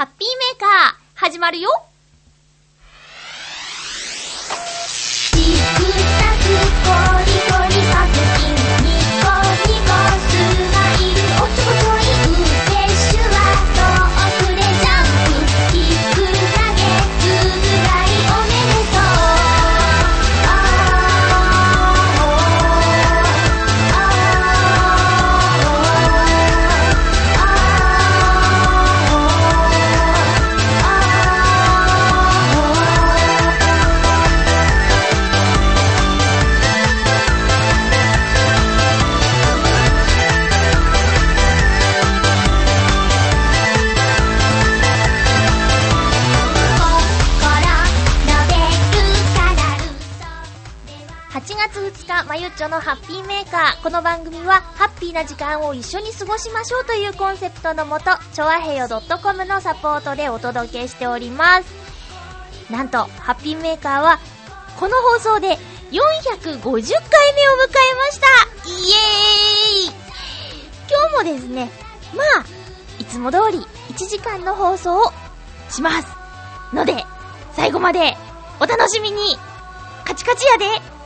[0.00, 1.68] ハッピーメーカー、始まるよ。
[52.60, 53.82] 日、まゆっちょのハッピーメーカー。
[53.82, 62.70] この番組は、ハッピーな時間を一緒に過ごしましょうというコンセプトのもと、ちょわへよ .com のサポートでお届けしております。
[62.70, 64.18] なんと、ハッピーメーカーは、
[64.78, 65.58] この放送で
[65.90, 68.26] 450回目を迎えました
[68.68, 69.94] イエーイ
[70.88, 71.70] 今日もですね、
[72.14, 72.44] まあ、
[72.98, 73.58] いつも通り
[73.92, 75.12] 1時間の放送を
[75.68, 76.08] します。
[76.72, 77.04] ので、
[77.56, 78.16] 最後まで
[78.60, 79.36] お楽しみに
[80.04, 80.99] カチカチやで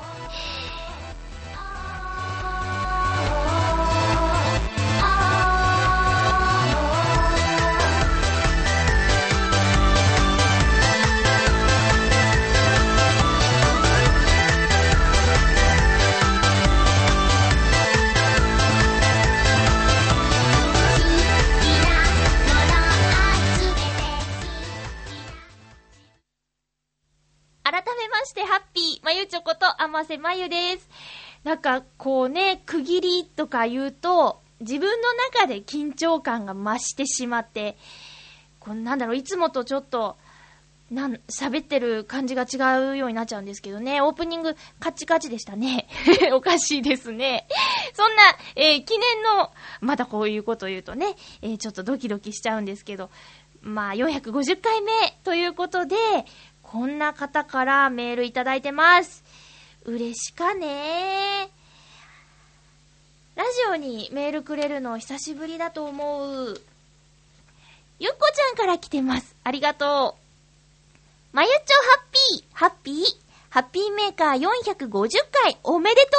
[30.04, 30.88] ませまゆです。
[31.44, 37.78] なんか、こうね、区切りとか言うと、自分の中で緊張感が増してしまって、
[38.60, 40.18] こうなんだろう、いつもとちょっと、
[40.90, 44.02] なん、喋ってる感じが違うようになっちゃうんですけどね。
[44.02, 45.88] オープニングカチカチでしたね。
[46.34, 47.46] おかしいですね。
[47.94, 48.22] そんな、
[48.56, 49.50] えー記念の、
[49.80, 53.08] またこういうことを言うとね、えーちょっとドキドキしちゃうんですけど、
[53.62, 54.92] まあ、450回目
[55.24, 55.96] ということで、
[56.62, 59.23] こんな方からメールいただいてます。
[59.84, 61.50] 嬉しかね
[63.36, 66.60] ラジオにメールくれるの久しぶりだと思う。
[67.98, 69.34] ゆっこちゃんから来てます。
[69.42, 71.36] ありがとう。
[71.36, 72.94] まゆっちょハッピー、ハッピー、
[73.50, 76.10] ハッピーメーカー450回おめでと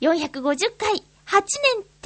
[0.00, 1.42] う !450 回、8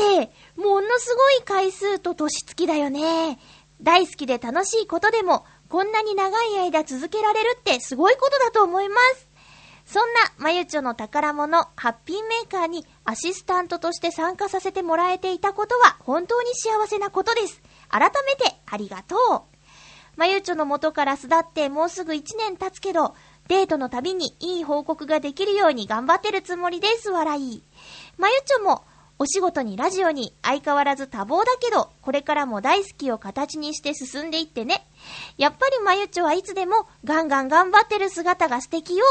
[0.04, 3.38] 年って、ものすごい回数と年月だよね。
[3.80, 9.31] 大好きで楽しいことでも、こんなに長い間続けられるってすごいことだと思います。
[9.92, 17.60] そんな、まゆちょの宝物、ハッピーメーカーにアシスタントとして参加させてもらえていたことは本当に幸せなことです。
[17.90, 19.42] 改めてありがとう。
[20.16, 23.14] まゆちょの元から巣立ってもうすぐ1年経つけど、
[23.48, 27.62] デートのたびにいい報告ができるように頑張ってるつもりです、笑い。
[28.16, 28.86] まゆちょも、
[29.18, 34.86] お仕事にラジオに相変わらず多忙だけど、これからも大好きを形にして進んでいってね。
[35.36, 39.04] やっぱりまゆちょはいつでもガンガン頑張ってる姿が素敵よ。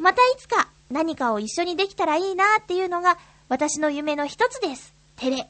[0.00, 3.18] またいつか何かを一緒にできたらいいなっていうのが
[3.50, 4.94] 私の夢の一つです。
[5.16, 5.46] てれ。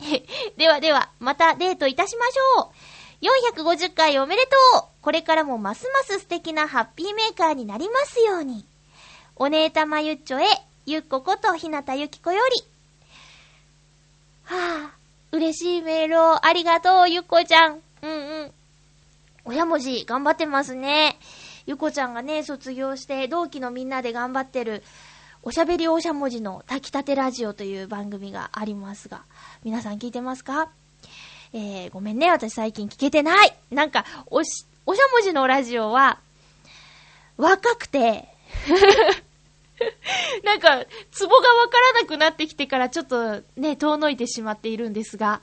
[0.58, 3.62] ではでは、またデートいたしましょう。
[3.62, 8.66] 450回おめでとうこれからもますます素敵なハッピーメーカーになりますように。
[9.36, 10.44] お姉たまゆっちょへ、
[10.86, 12.64] ゆっこことひなたゆきこより。
[14.42, 17.80] はぁ、嬉しいメールをありがとう、ゆっこちゃん。
[18.02, 18.52] うんうん。
[19.44, 21.16] 親文字、頑張ってますね。
[21.66, 24.82] ゆこちゃんがね、卒業して、同期のみんなで頑張ってる、
[25.42, 29.22] おしゃべりおしゃもじの炊きたてラジオという番組がありますが、
[29.62, 30.70] 皆さん聞いてますか？
[31.52, 33.54] えー、ごめんね、私最近聞けてない。
[33.70, 36.20] なんか、おし、おしゃもじのラジオは、
[37.36, 38.28] 若くて、
[40.44, 45.42] なんか、ツボがわからなくなってきてからちょっとね、遠のいてしまっているんですが、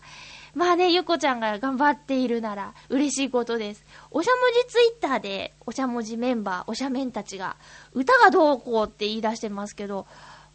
[0.54, 3.86] まあね、ゆこちゃんが頑張っているなら嬉しいことです。
[4.12, 7.56] おしゃもじツイッターで、おしゃもじメンバー、おしゃメンたちが、
[7.94, 10.08] 歌がどうこうって言い出してますけど、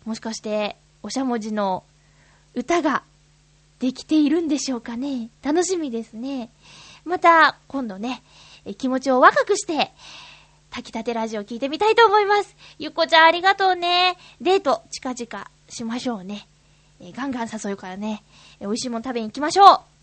[0.05, 1.85] もしかして、おしゃもじの
[2.55, 3.03] 歌が
[3.79, 5.31] できているんでしょうかね？
[5.43, 6.51] 楽しみですね。
[7.05, 8.23] また、今度ね、
[8.79, 9.93] 気持ちを若くして、
[10.71, 12.55] 炊きたてラジオ聞いてみたいと思います。
[12.79, 14.19] ゆっこちゃんありがとうね。
[14.43, 16.47] デート、近々しましょうね。
[17.01, 18.23] えガンガン誘うからね、
[18.61, 19.96] 美味しいもの食べに行きましょう。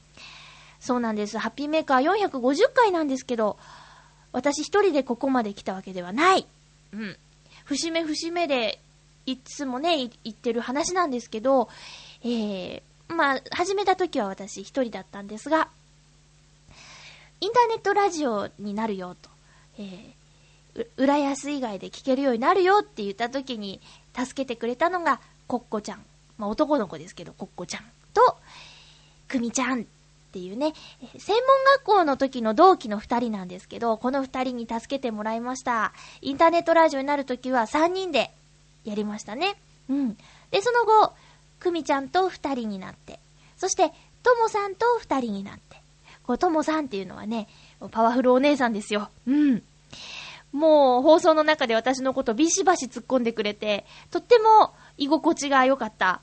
[0.83, 1.37] そうなんです。
[1.37, 3.57] ハッピーメーカー450回なんですけど、
[4.33, 6.45] 私一人でここまで来たわけではない。
[6.91, 7.17] うん。
[7.63, 8.81] 節目節目で、
[9.25, 11.69] いつもね、言ってる話なんですけど、
[12.21, 15.69] えー、まあ、始めた時は私一人だったんですが、
[17.39, 19.29] インターネットラジオになるよと、
[19.79, 23.79] えー、浦安以外で聞けるようになるよって言った時に、
[24.13, 26.03] 助けてくれたのが、コッコちゃん。
[26.37, 27.83] まあ、男の子ですけど、コッコちゃん
[28.13, 28.37] と、
[29.29, 29.87] クミちゃん
[30.33, 30.73] っていうね、
[31.15, 31.43] 専門
[31.75, 35.93] 学校の時の同期の二人なんですけど、この二人に助けてもらいました。
[36.21, 38.31] インターネットラジオになる時は三人で
[38.83, 39.55] やりましたね。
[39.91, 40.17] うん。
[40.49, 41.13] で、その後、
[41.59, 43.19] クミちゃんと二人になって、
[43.57, 43.93] そして、
[44.23, 45.77] ともさんと二人になって、
[46.23, 47.47] こう、ともさんっていうのはね、
[47.91, 49.09] パワフルお姉さんですよ。
[49.27, 49.61] うん。
[50.51, 56.21] もう、放送の中で私のことビシバシ突っ込んでくれて、とっても居心地が良かった、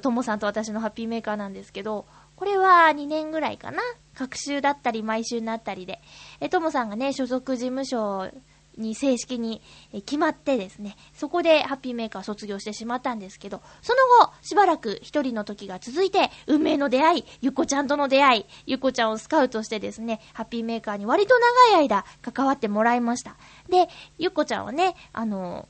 [0.00, 2.06] ともさんと私のハッピーメーカーなんですけど、
[2.40, 3.82] これは2年ぐらいかな。
[4.14, 6.00] 各週だったり、毎週になったりで。
[6.40, 8.30] え、ともさんがね、所属事務所
[8.78, 9.60] に正式に
[9.92, 23.36] 決まってですね、そこでハッピーメーカー卒業してしまったんですけど、その後、しばらく一人の時が続いて、運命の出会い、ゆっこちゃんとの出会い、ゆっこちゃんをスカウトしてですね、ハッピーメーカーに割と長い間関わってもらいました。
[23.68, 25.68] で、ゆっこちゃんはね、あの、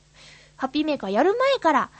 [0.55, 1.91] ハッピーメーカーやる前から、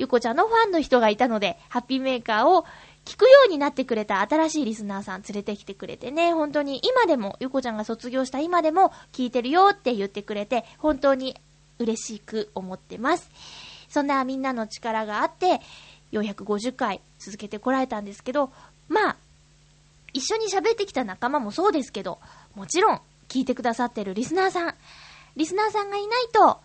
[0.00, 2.64] ゆっこちゃんのファンの人がいたので、ハッピーメーカーを
[3.10, 11.36] 聞くようになってくれた新しいリスナーさん連れてきてくれてね、本当に今でも、ゆこちゃんが卒業した今でも聞いてるよって言ってくれて、本当に
[11.80, 13.28] 嬉しく思ってます。
[13.88, 15.60] そんなみんなの力があって、
[16.12, 18.52] 450回続けてこられたんですけど、
[18.88, 19.16] まあ、
[20.12, 22.20] 一緒に喋ってきた仲間もそうですけど、
[22.54, 24.74] もちろん聞いてくださってるリスナーさん、
[25.34, 26.60] リスナーさんがいないと、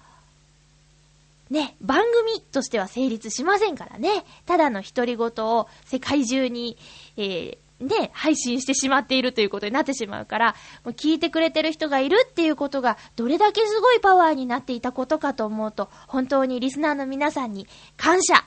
[1.50, 4.24] ね、番組としては成立しませんからね。
[4.46, 6.78] ただの独り言を世界中に、
[7.18, 18.44] えー、ね、配信してしまっているということになってしまうから、もう聞いてくれてる人がいるっていうことが、どれだけすごいパワーになっていたことかと思うと、本当にリスナーの皆さんに感謝、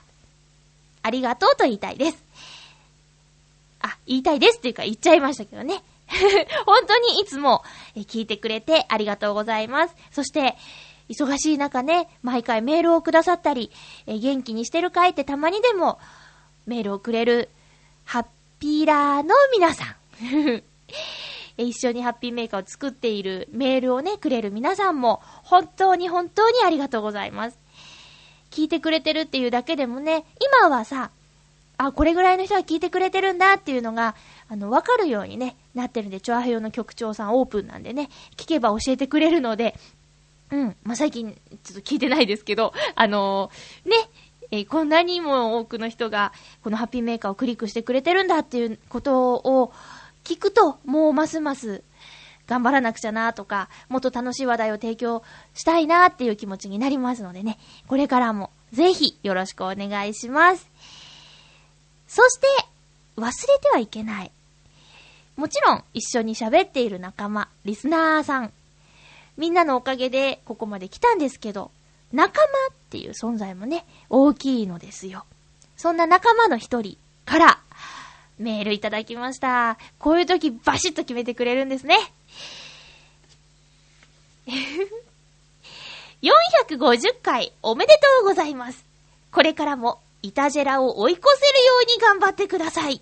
[1.02, 2.24] ありがとうと言いたいです。
[3.80, 5.82] あ、言いたいですっていうか言っちゃいましたけどね。
[6.64, 7.62] 本当にいつも
[7.94, 9.94] 聞いてくれてありがとうございます。
[10.10, 10.56] そして、
[11.08, 13.70] 忙しい中ね、毎回メールをくださったり、
[14.06, 15.99] え元気にしてるかいってたまにでも
[16.66, 17.49] メールをくれる
[18.05, 18.26] ハッ
[18.60, 20.62] ピーラーの皆さん。
[21.58, 27.58] 一緒にハッピーメーカーを作っているメールをね、くれる皆さんも、本当に本当にありがとうございます。
[28.50, 30.25] 聞いてくれてるっていうだけでもね、
[30.62, 31.10] 今はさ、
[31.76, 34.14] あ、これぐらいの人が聞いてくれてるんだっていうのが、
[34.49, 39.76] あの、わかるようにね、なってるんで、チョアヘヨの局長さんオープンなんでね、聞けば教えてくれるので、
[40.50, 43.96] うん、まあ、最近、ちょっと聞いてないですけど、 あのーね、
[44.50, 49.72] えーこんなにも多くの人が、このハッピーメーカーをクリックしてくれてるんだっていうことを
[50.24, 51.82] 聞くと、もうますます、
[52.46, 55.22] 頑張らなくちゃなとか、もっと楽しい話題を提供
[55.54, 60.66] したいなっていう気持ちになりますのでね、これからもぜひよろしくお願いします。
[62.06, 62.46] そして、
[63.18, 64.30] 忘れてはいけない。
[65.36, 68.52] もちろん、一緒に喋っている仲間、リスナーさん。
[69.38, 71.70] みんなのおかげでここまで来たんですけど、
[72.12, 72.49] 仲間っ
[72.90, 75.25] ていう存在もね、大きいのですよ。
[75.76, 77.61] そんな仲間の一人から、
[78.38, 79.79] メールいただきました。
[79.99, 81.96] こういう時バシッと決めてくれるんですね。
[86.69, 88.84] 450回おめでとうございます。
[89.31, 93.00] これからもイタジェラを追い越せるように頑張ってください。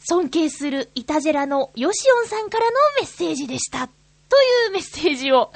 [0.00, 3.88] 尊敬するイタジェラのヨシオンさんからのメッセージでした。
[4.32, 5.52] というメッセージを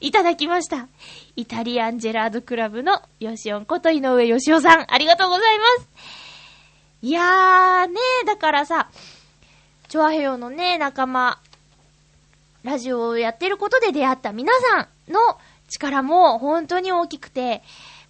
[0.00, 0.88] いただきました。
[1.36, 5.88] イタリアンジェラードクラブのヨシオンこと井上ヨシオさん、ありがとうございます。
[7.00, 7.94] いやーね
[8.26, 8.90] だからさ、
[9.86, 11.38] チョアヘヨのね、仲間、
[12.64, 15.20] ラジオをやってることで出会った皆さんの
[15.68, 17.62] 力も本当に大きくて、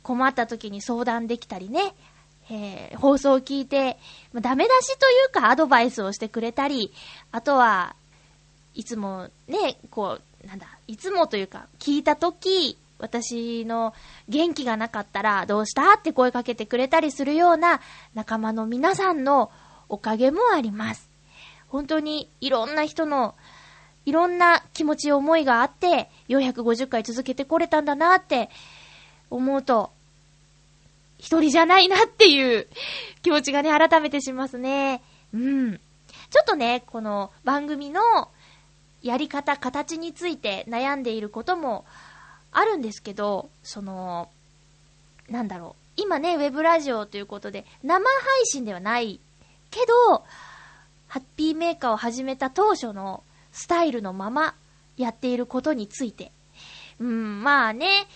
[0.02, 1.92] 困った時に相談できたりね、
[2.50, 3.98] えー放送を聞いて、
[4.32, 6.94] ダメ出しというかアドバイスをしてくれたり、
[7.30, 7.94] あとは、
[8.78, 13.92] いつもね、こう、なんだ、いつもというか、聞いた時、私の
[14.28, 17.80] 元気がなかったらどうしたって声かけてくれたりするような
[18.14, 19.50] 仲間の皆さんの
[19.88, 21.10] おかげもあります。
[21.66, 23.34] 本当にいろんな人の
[24.06, 28.48] いろんな気持ち、思いがあって、450回続けてこれたんだなって
[29.28, 29.90] 思うと、
[31.18, 32.68] 一人じゃないなっていう
[33.22, 35.02] 気持ちがね、改めてしますね。
[35.34, 35.80] うん。
[36.30, 38.00] ちょっとね、この番組の
[39.02, 41.84] やり方、形について悩んでいることも
[42.52, 44.28] あるんですけど、その、
[45.28, 45.82] なんだろう。
[45.96, 49.20] 今ね、ウェブラジオということで、生配信ではない
[49.70, 50.24] けど、
[51.08, 54.54] ハッピーメーカーを始めた当初のスタイルのまま
[54.96, 56.32] やっていることについて。
[57.00, 58.06] うん、まあね、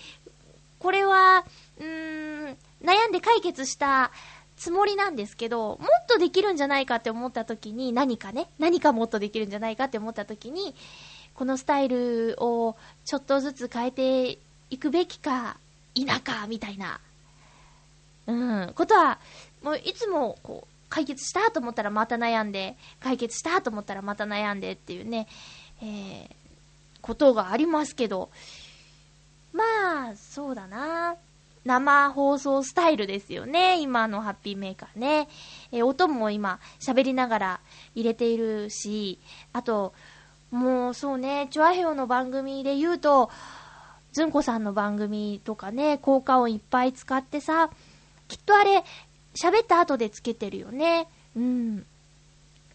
[0.78, 1.44] これは、
[1.78, 4.10] うーん、悩んで解決した
[4.62, 10.76] つもりなんですけど、もっとできるんじゃないかって思った時に、何かね、何かもっとできるんじゃないかって思った時に、
[11.34, 14.38] このスタイルをちょっとずつ変えて
[14.70, 15.56] いくべきか
[15.96, 17.00] 否かみたいな、
[18.28, 19.18] うん、ことは、
[19.64, 25.26] もういつもこう、解決したと思ったらまた悩んで、解決したと思ったらまた悩んでっていうね、
[25.82, 26.28] えー、
[27.00, 28.30] ことがありますけど、
[29.52, 29.64] ま
[30.10, 31.16] あ、そうだな。
[31.64, 33.80] 生放送スタイルですよね。
[33.80, 35.28] 今のハッピーメーカーね。
[35.70, 37.60] えー音も今喋りながら
[37.94, 39.18] 入れているし、
[39.52, 39.92] あと、
[40.50, 43.30] もうそうね、チョアヘオの番組で言うと、
[44.12, 47.70] ずんこさんの番組とかね、効果音いっぱい使ってさ、
[48.28, 48.84] きっとあれ、
[49.34, 51.08] 喋った後でつけてるよね。
[51.36, 51.86] うん。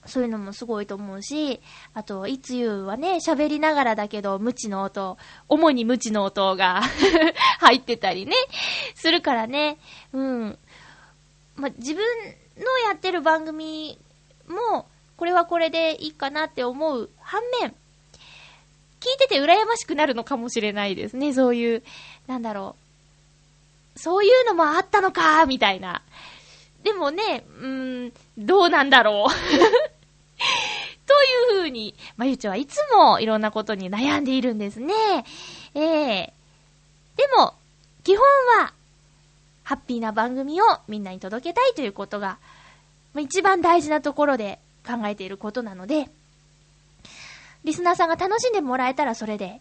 [0.07, 1.61] そういうのもすごいと思うし、
[1.93, 5.17] あと、いつゆうはね、喋りながらだけど、無知の音、
[5.49, 6.81] 主に無知の音が
[7.59, 8.33] 入ってたりね、
[8.95, 9.77] するからね。
[10.13, 10.59] うん。
[11.55, 12.03] ま、自分
[12.57, 13.97] のやってる番組
[14.47, 14.87] も、
[15.17, 17.73] これはこれでいいかなって思う反面、聞
[19.15, 21.33] いてて羨ましくなるのかもしれないですね。
[21.33, 21.83] そういう、
[22.27, 22.75] なんだろ
[23.95, 23.99] う。
[23.99, 26.01] そういうのもあったのか、みたいな。
[26.83, 29.96] でもね、うーん、どうなんだろう。
[31.17, 34.93] というふうに、まゆちょはいつもいろんなことに悩んでいるんですね。
[35.73, 36.33] ええ
[37.15, 37.55] でも、
[38.03, 38.23] 基本
[38.59, 38.73] は、
[39.63, 42.37] ハッピーな番組をみんなに届けたいということが、
[43.13, 46.09] まあ一番大事なところで考えていることなので、
[47.63, 49.59] リスナーさんが楽しんでもらえたらそれで、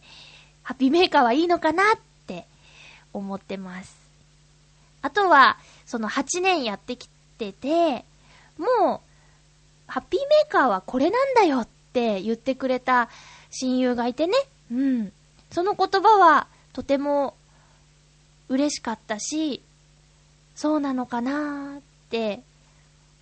[0.62, 2.44] ハッピーメーカーはいいのかなって
[3.14, 3.96] 思ってます。
[5.00, 7.08] あとは、その8年やってき
[7.38, 8.04] てて、
[8.58, 9.05] もう、
[9.86, 13.08] ハッピーメーカーはこれなんだよって言ってくれた
[13.50, 14.34] 親友がいてね。
[14.70, 15.12] うん。
[15.50, 17.34] その言葉はとても
[18.48, 19.62] 嬉しかったし、
[20.54, 22.40] そうなのかなーって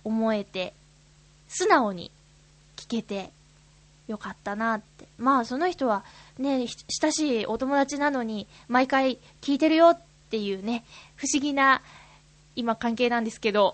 [0.03, 0.73] 思えて、
[1.47, 2.11] 素直に
[2.75, 3.29] 聞けて
[4.07, 5.05] よかったなって。
[5.17, 6.03] まあその人は
[6.37, 6.65] ね、
[7.01, 10.83] 親しいお友達なのに毎回聞いてるよっていうね、
[11.15, 11.81] 不思議な
[12.55, 13.73] 今関係なんですけど、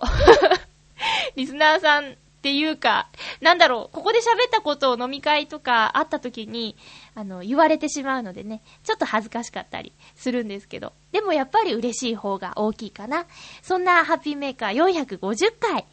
[1.36, 3.08] リスナーさんっていうか、
[3.40, 6.76] なんだろう、ここで喋ったことを飲み会とかあった時に、
[7.14, 13.28] あの、言われてしまうのでね、ちょっと恥ずかしかったりするんですけど、でもやっぱり嬉しい方が大きいかな。
[13.62, 15.86] そんなハッピーメーカー450回、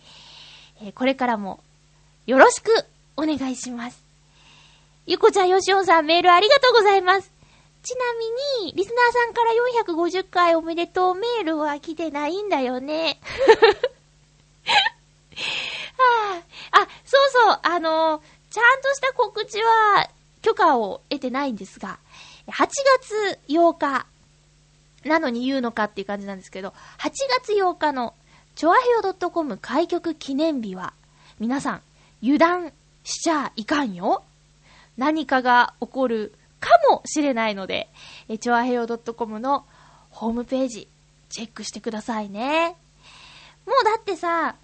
[0.81, 1.61] えーこれからも
[2.27, 2.71] よろしく
[3.19, 4.03] お願いします。
[5.05, 7.31] ゆこちゃん、よしおさん、メールありがとうございます。
[7.83, 7.99] ちな
[8.63, 9.53] みに、リスナーさんから
[9.85, 13.21] 450回おめでとうメールは来てないんだよね。
[15.97, 16.43] は
[16.73, 20.09] あ、あ、そうそう、あのちゃんとした告知は
[20.43, 21.99] 許可を得てないんですが、
[22.47, 22.67] 8
[23.01, 24.07] 月8日
[25.05, 27.11] なのに言うのかっていう感じなんですけど、8
[27.43, 28.15] 月8日の
[28.55, 30.93] チョアヘオ .com 開局記念日は、
[31.39, 31.83] 皆さん、
[32.23, 32.73] 油断
[33.05, 34.25] しちゃいかんよ。
[34.97, 37.89] 何かが起こるかもしれないので、
[38.29, 39.65] えチョアヘオ .com の
[40.11, 40.89] ホームページ、
[41.29, 42.77] チェックしてくださいね。
[43.67, 44.57] もうだってさ、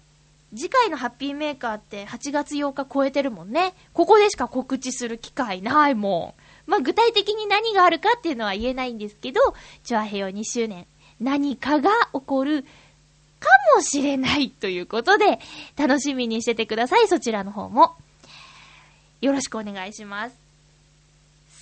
[0.53, 3.73] 次回のハッピーメーカーって8月8日超えてるもんね。
[3.93, 6.69] ここでしか告知する機会ないもん。
[6.69, 9.41] まあ、具体的に何があるかっていうのは言えないんですけど、
[9.83, 10.87] チョアヘヨ2周年、
[11.19, 15.39] 何かが起こるかもしれないということで、
[15.75, 17.07] 楽しみにしててください。
[17.07, 17.95] そちらの方も。
[19.21, 20.35] よろしくお願いします。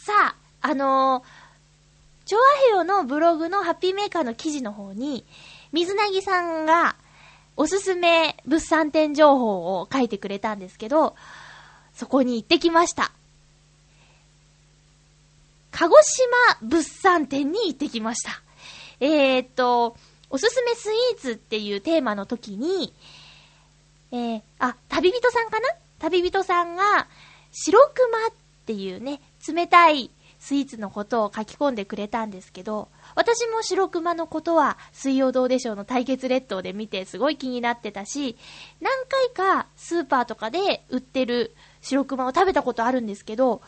[0.06, 1.24] さあ、あのー、
[2.26, 5.26] チョアヘヨのブログのハッピーメーカーの記事の方に、
[5.72, 6.96] 水なぎさんが、
[7.56, 11.16] おすすめ物産展情報を書いてくれたんですけど、
[11.94, 13.12] そこに行ってきました。
[15.72, 15.96] 鹿児
[16.62, 18.42] 島物産展に行ってきました。
[19.00, 19.98] えー、っと、
[20.30, 22.94] おすすめスイーツっていうテーマの時に、
[24.12, 25.68] えー、あ、旅人さんかな？
[26.00, 27.08] 旅人さんが、
[27.52, 28.32] 白熊っ
[28.66, 38.38] ていうね、冷たいスイーツのことを書き込んでくれたんですけど、私も白熊のことは水曜どうでしょうの対決列島で見てすごい気になってたし、
[38.82, 39.30] 何回
[39.62, 43.62] かスーパーとかで売ってる白熊を食べたことあるんですけど、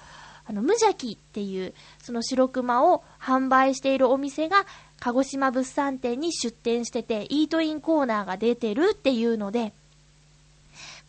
[0.48, 4.66] あの、無邪気っていう、その白熊を販売しているお店が、
[5.00, 9.74] 鹿児島物産展に出店してて、イートインコーナーが出てるっていうので、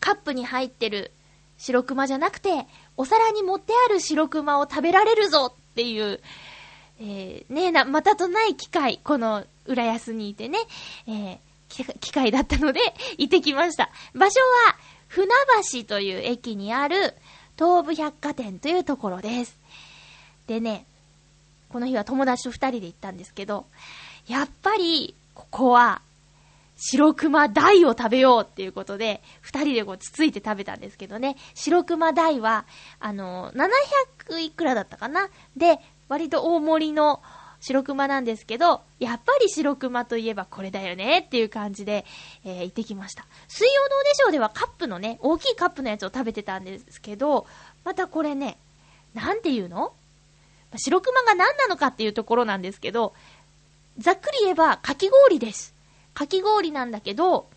[0.00, 1.12] カップに入ってる
[1.58, 2.66] 白熊じゃなくて、
[2.96, 6.20] お皿に盛ってある白熊を食べられるぞっていう、
[6.98, 10.58] えー、ねえな、またとない機会、この浦安にいてね、
[11.06, 12.80] えー、機会だったので、
[13.18, 13.90] 行ってきました。
[14.14, 14.76] 場所は、
[15.08, 15.28] 船
[15.72, 17.14] 橋という駅にある、
[17.56, 19.56] 東武百貨店というところです。
[20.46, 20.86] でね、
[21.68, 23.66] この日は友達と二人で行ったんですけど、
[24.26, 26.00] やっぱり、ここは、
[26.78, 32.66] 白熊大を食べようっていうことで、二人でこうつついて食べたんですけどね、白熊大は、
[33.00, 35.30] あの、700いくらだったかな？
[35.56, 37.22] で、割と大盛りの
[37.60, 42.04] 白熊なんですけど、やっぱり白熊といえばこれだよねっていう感じで、
[42.44, 43.26] えー行ってきました。
[43.48, 47.46] 水曜どうでしょうではカップのね、大きいカップのやつを食べてたんですけど、
[47.84, 48.58] またこれね、
[49.14, 49.94] なんていうの？
[50.76, 53.14] 白熊が何なのかっていうところなんですけど、
[53.98, 55.74] ざっくり言えばかき氷です。
[56.12, 57.48] かき氷なんだけど、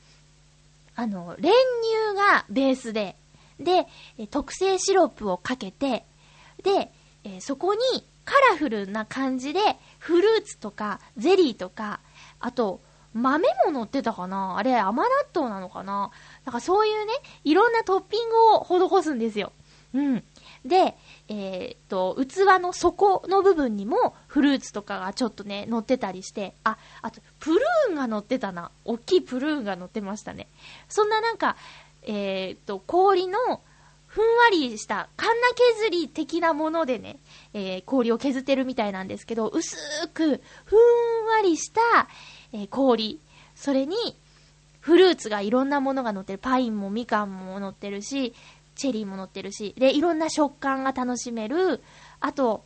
[0.95, 3.15] あの、練乳がベースで、
[3.59, 3.87] で、
[4.31, 6.05] 特製シロップをかけて、
[6.63, 6.91] で、
[7.25, 7.79] えーそこに
[8.29, 9.59] カラフルな感じで、
[9.98, 12.00] フルーツとか、ゼリーとか、
[12.39, 12.79] あと、
[13.12, 14.55] 豆も乗ってたかな？
[14.57, 16.12] あれ、甘納豆なのかな？
[16.45, 19.51] なんかそういうね、いろんなトッピングを施すんですよ。
[19.95, 20.24] うん。
[20.63, 20.95] で、
[21.27, 28.69] えーっと、器の底の部分にもフルーツとかがちょっとね、乗ってたりして、あ、あと、プルーンが乗ってたな。
[28.86, 30.48] 大きいプルーンが乗ってましたね。
[30.88, 31.55] そんななんか、
[32.03, 33.62] えーっと、氷の
[34.09, 35.47] ふんわりした、カンナ
[35.83, 37.19] 削り的なものでね、
[37.53, 39.77] えー氷を削ってるみたいなんですけど、薄
[40.13, 41.81] く、ふんわりした、
[42.51, 43.19] えー氷。
[43.55, 43.95] それに、
[44.79, 46.39] フルーツがいろんなものが乗ってる。
[46.39, 48.33] パインもみかんも乗ってるし、
[48.73, 51.81] チェリーも乗ってるし、で、いろんな食感が楽しめる。
[52.19, 52.63] あと、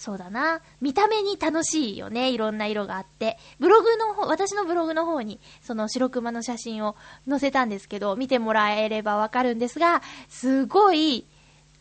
[0.00, 0.62] そうだな。
[0.80, 2.30] 見た目に楽しいよね。
[2.30, 3.36] いろんな色があって。
[3.58, 6.96] ブログの方、私のブログの方に、その白熊の写真を
[7.28, 11.26] 載せたんですけど、見てもらえればわかるんですが、すごい、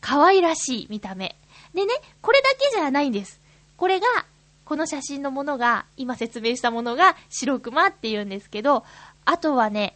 [0.01, 1.37] 可愛らしい見た目。
[1.73, 3.39] でね、これだけじゃないんです。
[3.77, 4.07] これが、
[4.65, 8.83] この写真のものが、今説明したものが白熊って言うんですけど、
[9.23, 9.95] あとはね、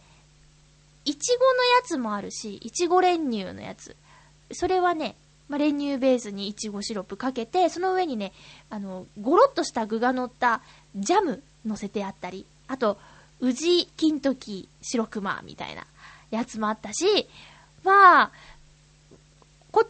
[1.04, 3.94] いちごのやつもあるし、いちご練乳のやつ。
[4.50, 5.14] それはね、
[5.48, 8.32] まあ、練乳ベースにいちごシロップかけて、その上にね、
[8.70, 10.62] あの、ごろっとした具が乗った
[10.96, 12.98] ジャム乗せてあったり、あと、
[13.40, 15.84] 宇治金時白熊みたいな
[16.30, 17.28] やつもあったし、
[17.82, 18.30] まあ、
[19.70, 19.86] こ、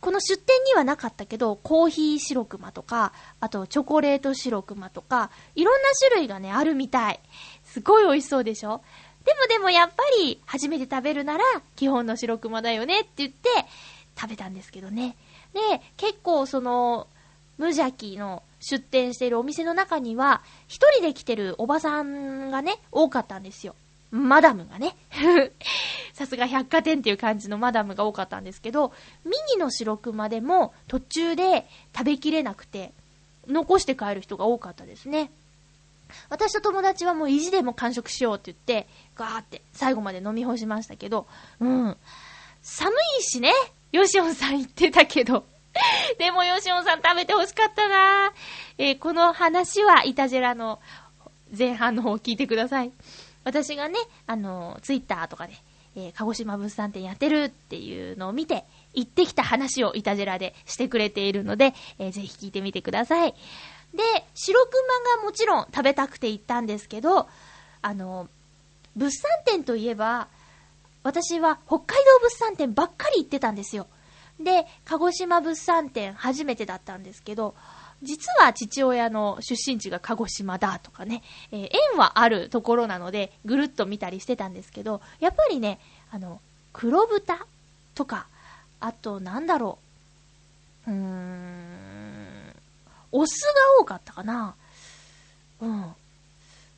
[0.00, 7.18] この出店にはなかったけど、コーヒー白熊とか、あとチョコレート白熊とか、いろんな種類がね、あるみたい。
[7.64, 8.82] すごい美味しそうでしょ？
[9.24, 11.44] でもでもやっぱり、初めて食べるなら、
[11.74, 13.48] 基本の白熊だよねって言って、
[14.18, 15.16] 食べたんですけどね。
[15.52, 15.60] で、
[15.96, 17.06] 結構その、
[17.58, 23.74] 無邪気の出店しているお店の中には、一人で来てるおばさんがね、多かったんですよ。
[24.10, 24.96] マダムがね。
[26.14, 28.92] さすが百貨店っていう感じのマダムが多かったんですけど、
[29.24, 32.92] ミニの白熊でも途中で食べきれなくて、
[33.46, 35.30] 残して帰る人が多かったですね。
[36.28, 41.26] 私と友達はもう意地でも完食しようって言って、ガーって最後まで飲み干しましたけど、
[41.60, 41.96] うん。
[42.62, 43.52] 寒いしね、
[43.96, 45.46] ヨシオンさん言ってたけど。
[46.18, 48.32] でもヨシオンさん食べて欲しかったな
[48.78, 50.80] えーこの話はイタジェラの
[51.56, 52.92] 前半の方を聞いてください。
[53.44, 55.54] 私がね、あの、ツイッターとかで、
[55.96, 63.32] えー鹿児島物産展やってるっていうのを見て、行ってきた話をイタジェラでしてくれているので、えーぜひ聞いてみてください。
[63.94, 64.02] で、
[64.34, 67.28] 白熊がもちろん食べたくて行ったんですけど、
[67.80, 68.28] あの、
[68.94, 70.28] 物産展といえば、
[71.06, 73.86] 私は北海道物産展ばっかり行ってたんですよ。
[74.40, 77.54] で、鹿児島物産展初めてだったんですけど、
[78.02, 85.78] 実は父親の出身地が鹿児島だとかね、えー縁はあるところなので、ぐるっと見たりしてたんですけど、やっぱりね、
[86.10, 86.40] あの、
[86.72, 87.46] 黒豚
[87.94, 88.26] とか、
[88.80, 89.78] あと、なんだろ
[90.88, 92.56] う、うーん、
[93.12, 93.30] オス
[93.78, 94.56] が多かったかな。
[95.60, 95.84] うん。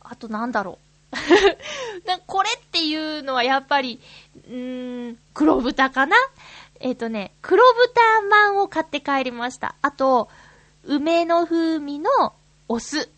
[0.02, 0.87] あと、なんだろう。
[2.26, 4.00] これっていうのはやっぱり、
[4.48, 6.16] うーん、黒豚かな？
[6.80, 9.74] えっ、とね、黒豚まんを買って帰りました。
[9.82, 10.28] あと、
[10.84, 12.10] 梅の風味の
[12.68, 13.08] お酢。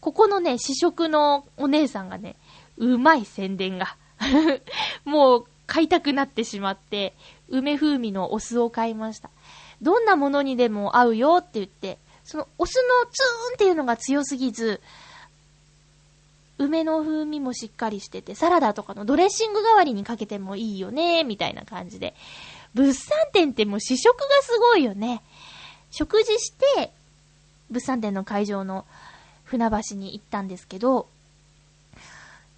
[0.00, 2.36] ここのね、試食のお姉さんがね、
[2.76, 3.96] うまい宣伝が。
[5.04, 7.14] もう買いたくなってしまって、
[7.48, 9.30] 梅風味のお酢を買いました。
[9.82, 14.80] どんなものにでも合うよって言って、そのお酢のツーンっていうのが強すぎず、
[16.58, 22.14] 梅の風味もしっかりしてて、サラダとかのドレッシング代わりにかけてもいいよね、みたいな感じで。
[22.74, 25.22] 物産展ってもう試食がすごいよね。
[25.90, 26.92] 食事して、
[27.70, 28.86] 物産展の会場の
[29.44, 31.08] 船橋に行ったんですけど、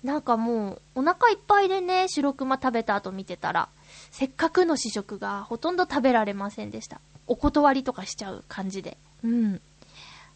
[0.03, 3.69] なんかもう、お腹いっぱいでね、白熊食べた後見てたら、
[4.11, 7.01] せっかくの試食がほとんど食べられませんでした。
[7.27, 8.97] お断りとかしちゃう感じで。
[9.25, 9.61] うん。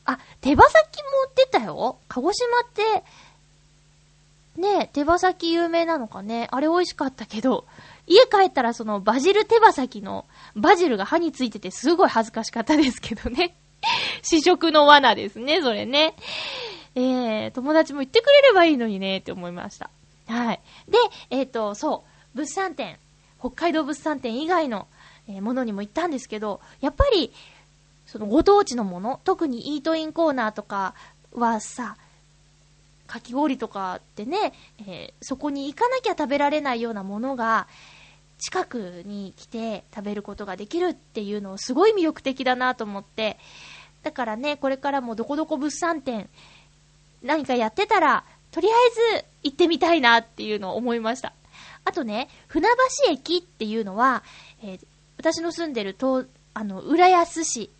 [0.04, 1.98] あ、手羽先も売ってたよ。
[2.08, 3.04] 鹿児島って、
[4.56, 6.48] ねえ、手羽先有名なのかね。
[6.50, 7.66] あれ美味しかったけど、
[8.06, 13.56] 家帰ったらそのバジル手羽先のバジルが歯についててすごい恥ずかしかったですけどね。
[14.22, 16.14] 試食の罠ですね、それね。
[16.94, 19.90] えー、友達も言ってくれればいいのにね、って思いました。
[20.26, 20.60] はい。
[20.88, 20.98] で、
[21.30, 22.98] えっ、と、そう、物産展、
[23.38, 24.86] 北海道物産展以外の、
[25.28, 27.32] えものにも行ったんですけど、やっぱり、
[28.06, 30.94] そのご当地のもの、特にイートインコーナーとか
[31.32, 31.96] はさ、
[33.06, 34.52] かき氷とかってね、
[34.86, 37.66] えーそこに行かなきゃ食べられないようなものが、
[38.38, 43.38] 近くに来て食べることができるっていうのをすごい魅力的だなと思って、
[44.02, 46.28] だからね、これからもどこどこ物産展、
[47.22, 48.72] 何かやってたら、とりあ
[49.14, 51.32] えず行ってみたいなっていうのを思いました。
[51.84, 52.68] あとね、船
[53.06, 54.22] 橋駅っていうのは、
[54.62, 54.86] えー
[55.18, 57.70] 私の住んでる東、あの、浦安市、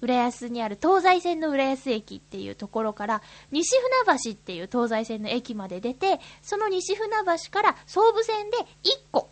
[0.00, 7.08] 浦安にある東西線の浦安駅っていうところから、西船橋っていう東西線の駅まで出て、その西船
[7.44, 8.64] 橋から総武線で1
[9.12, 9.28] 個、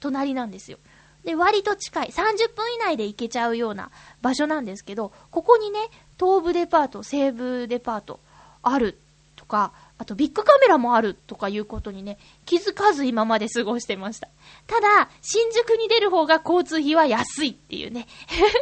[0.00, 0.78] 隣なんですよ。
[1.24, 2.08] で、割と近い。
[2.08, 3.90] 30分以内で行けちゃうような
[4.22, 5.78] 場所なんですけど、ここにね、
[6.18, 8.20] 東武デパート、西武デパート、
[8.62, 8.98] ある
[9.36, 14.28] とか、あとビッグカメラもあるとかいうことにね、気づかず今まで過ごしてました。
[14.66, 18.08] ただ、新宿に出る方が交通費は安いっていうね。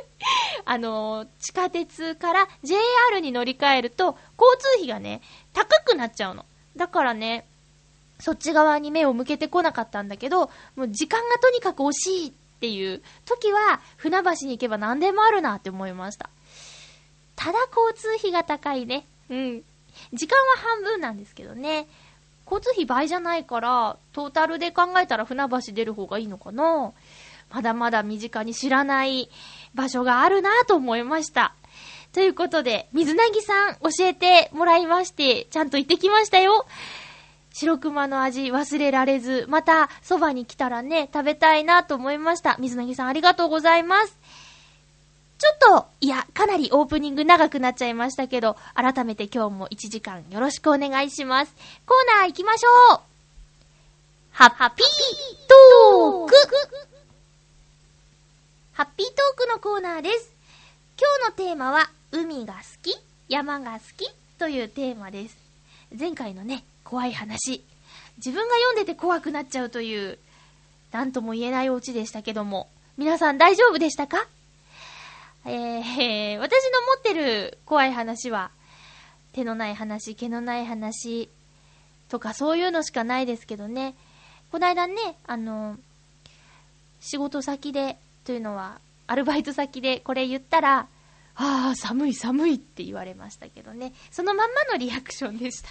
[0.66, 5.22] あのー地下鉄から JR に乗り換えると、交通費がね、
[5.54, 6.44] 高くなっちゃうの。
[6.76, 7.46] だからね、
[8.18, 16.28] そっち側に目を向けてこなかったんだけど、もう時間がとにかく惜しいっていう時は、船橋に行けば何でもあるなって思いました。
[17.34, 19.06] ただ交通費が高いね。
[19.30, 19.64] うん。
[20.12, 21.86] 時間は半分なんですけどね。
[22.44, 26.92] 交通費倍じゃないから、トータルで考えたら船橋出る方がいいのかな
[27.50, 29.30] まだまだ身近に知らない
[29.74, 31.54] 場所があるなと思いました。
[32.12, 36.66] ということで、水なぎさん教えてもらいまして、ちゃんと行ってきましたよ。
[37.52, 42.56] 白熊の味忘れられず、またそばに来たらね、食べたいなと思いました。
[42.58, 44.19] 水なぎさんありがとうございます。
[45.40, 51.54] ちょっと、いや、かなりオープニング長くなっちゃいましたけど、改めて今日も1時間よろしくお願いします。
[51.86, 53.00] コーナー行きましょう
[54.32, 54.86] ハッピー
[55.48, 56.34] トーク
[58.74, 60.30] ハッピートークのコーナーです。
[60.98, 62.94] 今日のテーマは、海が好き
[63.30, 65.38] 山が好きというテーマです。
[65.98, 67.64] 前回のね、怖い話。
[68.18, 70.18] 自分が読んでて怖くなっちゃうという、
[70.92, 74.26] なんとも言えないお家でしたけども、皆さん大丈夫でしたか？
[75.44, 78.50] えー、私の持ってる怖い話は、
[79.32, 81.28] 手のない話、毛のない話、
[82.08, 83.94] とかそういうのしかないですけどね。
[84.50, 84.94] こないだね、
[85.26, 85.78] あの、
[87.00, 90.88] 仕事先で、というのは、アルバイト先でこれ言ったら、
[91.36, 93.94] ああ、寒い寒いって言われましたけどね。
[94.10, 95.70] そのまんまのリアクションでした。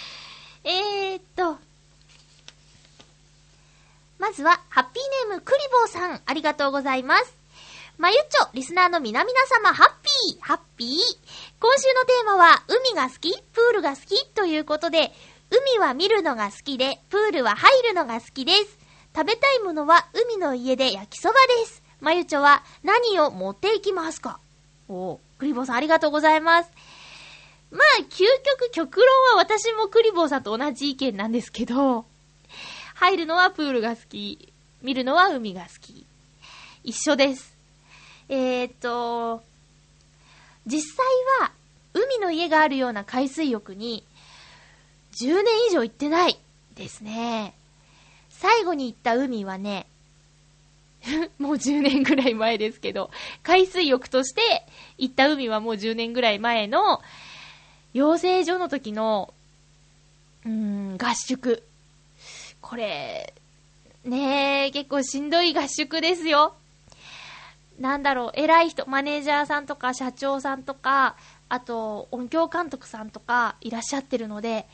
[0.64, 1.58] えーっと、
[4.18, 7.39] まずは、ハッピーネームクリボーさん、ありがとうございます。
[8.00, 9.30] まゆっちょ、リスナーの皆々
[9.62, 9.88] 様、ハッ
[10.32, 10.88] ピー、ハッピー。
[11.60, 13.38] 今週のテーマは、海が好き？
[13.52, 14.26] プールが好き？
[14.28, 15.12] ということで、
[15.50, 18.78] 海は見るのが好きで、プールは入るのが好きです。
[19.14, 21.82] 食べたいものは、海の家で焼きそばです。
[22.00, 24.40] まゆちょは、何を持っていきますか？
[24.88, 26.70] おクリボーさんありがとうございます。
[27.70, 32.06] まあ、究極、極論は私もクリボーさんと同じ意見なんですけど、
[32.94, 36.06] 入るのはプールが好き、見るのは海が好き。
[36.82, 37.59] 一緒です。
[38.32, 39.42] えーと、
[40.64, 41.04] 実際
[41.40, 41.52] は、
[41.94, 44.04] 海の家があるような海水浴に、
[45.20, 46.38] 10年以上行ってない
[46.76, 47.54] ですね。
[48.28, 49.88] 最後に行った海はね、
[51.40, 53.10] もう10年ぐらい前ですけど、
[53.42, 54.64] 海水浴として
[54.96, 57.02] 行った海はもう10年ぐらい前の、
[57.94, 59.34] 養成所の時の、
[60.44, 61.64] うーん、合宿。
[62.60, 63.34] これ、
[64.04, 66.54] ねえ、結構しんどい合宿ですよ。
[67.80, 71.16] なんだろう、偉い人、マネージャーさんとか社長さんとか、
[71.48, 74.66] あと音響監督さんとかいらっしゃってるので、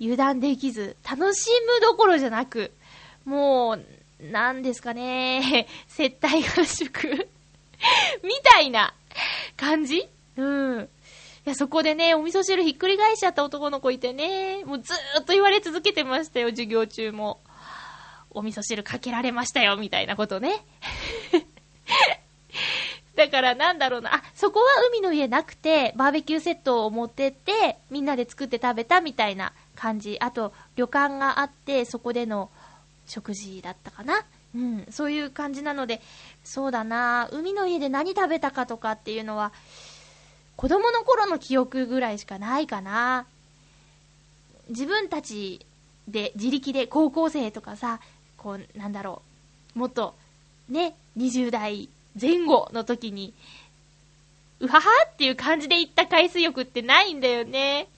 [0.00, 2.72] 油断できず、楽しむどころじゃなく、
[3.24, 3.84] もう、
[4.30, 7.28] なんですかね、 接待合宿
[8.22, 8.94] みたいな
[9.56, 10.08] 感じ？
[10.36, 10.44] う
[10.80, 10.88] ん。
[11.46, 17.40] いや、そこでね、お味噌汁ひっくり返しちゃった男の子いてね、もうずーっと言われ続けてましたよ、授業中も。
[18.30, 20.64] お味噌汁かけられましたよ、みたいなことね。
[23.16, 30.16] だからなんだろうな、あ、そこは海の家なくて、バーベキューセットを持ってって、みんなで作って食べたみたいな感じ。
[30.20, 32.50] あと、旅館があって、そこでの
[33.06, 34.24] 食事だったかな。
[34.54, 36.00] うん、そういう感じなので、
[36.44, 39.52] そうだな、海の家で何食べたかとかっていうのは、
[40.56, 43.26] 子供の頃の記憶ぐらいしかないかな。
[44.68, 45.64] 自分たち
[46.08, 48.00] で、自力で高校生とかさ、
[48.36, 49.22] こう、なんだろ
[49.76, 50.14] う、もっと、
[50.68, 51.88] ね、20代
[52.20, 53.34] 前後の時に、
[54.60, 57.88] うははっていう感じで行った海水浴ってないんだよね。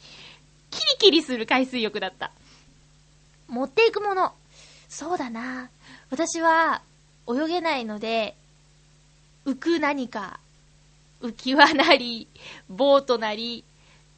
[0.70, 2.32] キリキリする海水浴だった。
[3.48, 4.32] 持っていくもの。
[4.88, 5.70] そうだな。
[6.10, 6.82] 私は
[7.28, 8.34] 泳げないので、
[9.44, 10.40] 浮く何か、
[11.20, 12.28] 浮き輪なり、
[12.68, 13.64] ボートなり、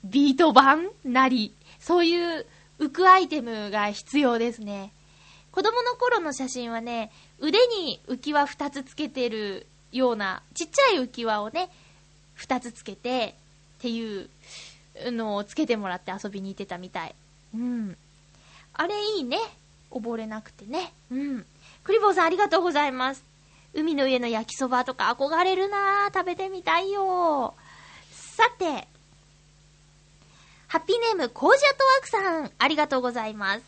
[0.04, 2.46] ビート板なり、そういう
[2.78, 4.92] 浮くアイテムが必要ですね。
[5.50, 11.70] 子供の頃の写真はね、腕に浮き輪2つつけてるような、ちっちゃい浮き輪をね、
[12.38, 13.35] 2つつけて、
[13.79, 14.29] っていう
[15.12, 17.14] のをつけてもらって遊びに行ってたみたい。
[17.55, 17.96] うん。
[18.74, 19.38] あれいいね。
[19.90, 20.92] 溺れなくてね。
[21.11, 21.46] うん。
[21.85, 23.22] クリボーさんありがとうございます。
[23.74, 26.14] 海の上の焼きそばとか憧れるなぁ。
[26.14, 27.55] 食べてみたいよ。
[28.11, 28.87] さて、
[30.68, 33.62] ハッピーネーム、コージアトワークさん、ありがとうございます。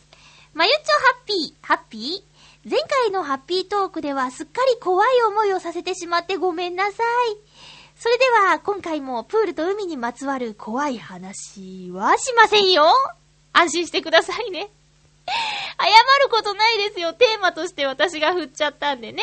[0.52, 2.29] まゆっちょハッピー、ハッピー？
[2.62, 6.96] 前回のハッピートークではすっかり怖い思いをさせてしまってごめんなさい。
[7.96, 12.84] それでは、今回もプールと海にまつわる怖い話はしませんよ
[13.54, 14.68] 安心してくださいね。
[15.26, 15.86] 謝
[16.24, 17.14] ることないですよ。
[17.14, 19.22] テーマとして私が振っちゃったんでね。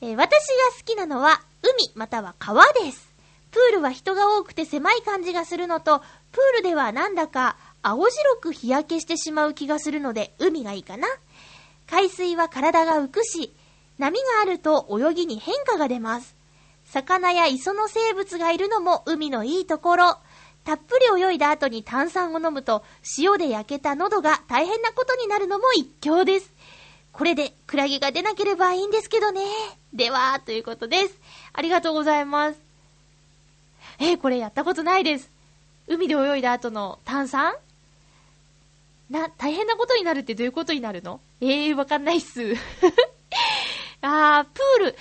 [0.00, 0.36] えー私が
[0.78, 3.12] 好きなのは海または川です。
[3.50, 6.00] プールは人が多くて狭い感じがするのと、
[6.32, 11.06] プールではなんだか青白く日焼けしてしまう気がするので海がいいかな。
[11.88, 13.54] 海水は体が浮くし、
[13.98, 16.36] 波があると泳ぎに変化が出ます。
[16.84, 20.18] 魚や磯の生物がいるのも海のいいところ。
[20.64, 22.84] たっぷり泳いだ後に炭酸を飲むと
[23.18, 26.52] 塩で焼けた喉が大変なことになるのも一興です。
[27.12, 29.42] これでクラゲが出なければいいんですけどね。
[29.92, 31.18] では、ということです。
[31.52, 32.58] ありがとうございます。
[34.00, 35.30] えこれやったことないです。
[35.86, 37.54] 海で泳いだ後の炭酸？
[39.10, 41.20] な、大変なことになるってどういうことになるの？
[41.40, 42.54] ええー、わかんないっす。
[44.00, 44.98] あー、プール、プ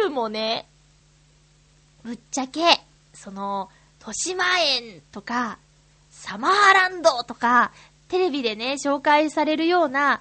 [0.00, 0.66] ールもね、
[2.02, 2.80] ぶっちゃけ、
[3.14, 5.58] その、豊島園とか、
[6.10, 7.72] サマーランドとか、
[8.08, 10.20] テレビでね、紹介されるような、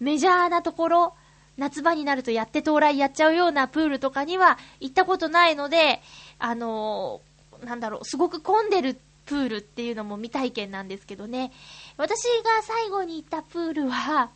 [0.00, 1.14] メジャーなところ、
[1.56, 6.02] 夏場になるとやって到来やっちゃうようなプールとかには行ったことないので、
[6.38, 11.52] あのーなんだろう、すごく混んでるプールっていうのも未体験なんですけどね。
[11.96, 14.30] 私が最後に行ったプールは、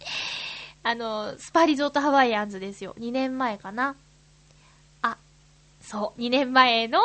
[0.82, 2.94] あの、スパリゾートハワイアンズですよ。
[2.98, 3.96] 2年前かな。
[5.02, 5.16] あ、
[5.82, 7.00] そう、2年前の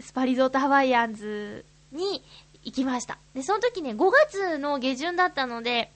[0.00, 2.22] スパリゾートハワイアンズに
[2.64, 3.18] 行きました。
[3.34, 5.90] で、その時ね、5月の下旬だったので、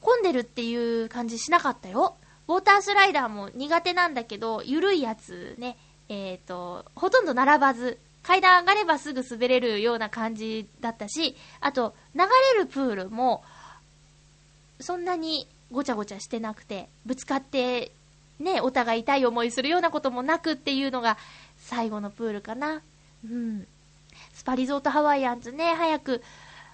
[0.00, 2.16] 混んでるっていう感じしなかったよ。
[2.48, 5.76] ウォータースライダーも苦手なんだけど、ゆるいやつね、
[6.08, 12.22] えっ、と、ほとんど並ばず、階段上がればすぐ滑れるような感じだったし、あと、流
[12.54, 13.42] れるプールも、
[14.80, 17.92] そんなにごちゃごちゃしてなくて、ぶつかって、
[18.38, 21.16] ね、お互い痛い思いするようなこともなくっていうのが、
[21.58, 22.82] 最後のプールかな。
[23.24, 23.66] うん。
[24.34, 26.22] スパリゾートハワイアンズね、早く、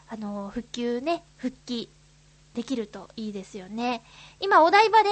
[0.08, 1.88] あの、復旧ね、復帰
[2.54, 4.02] できるといいですよね。
[4.40, 5.08] 今、お台場で、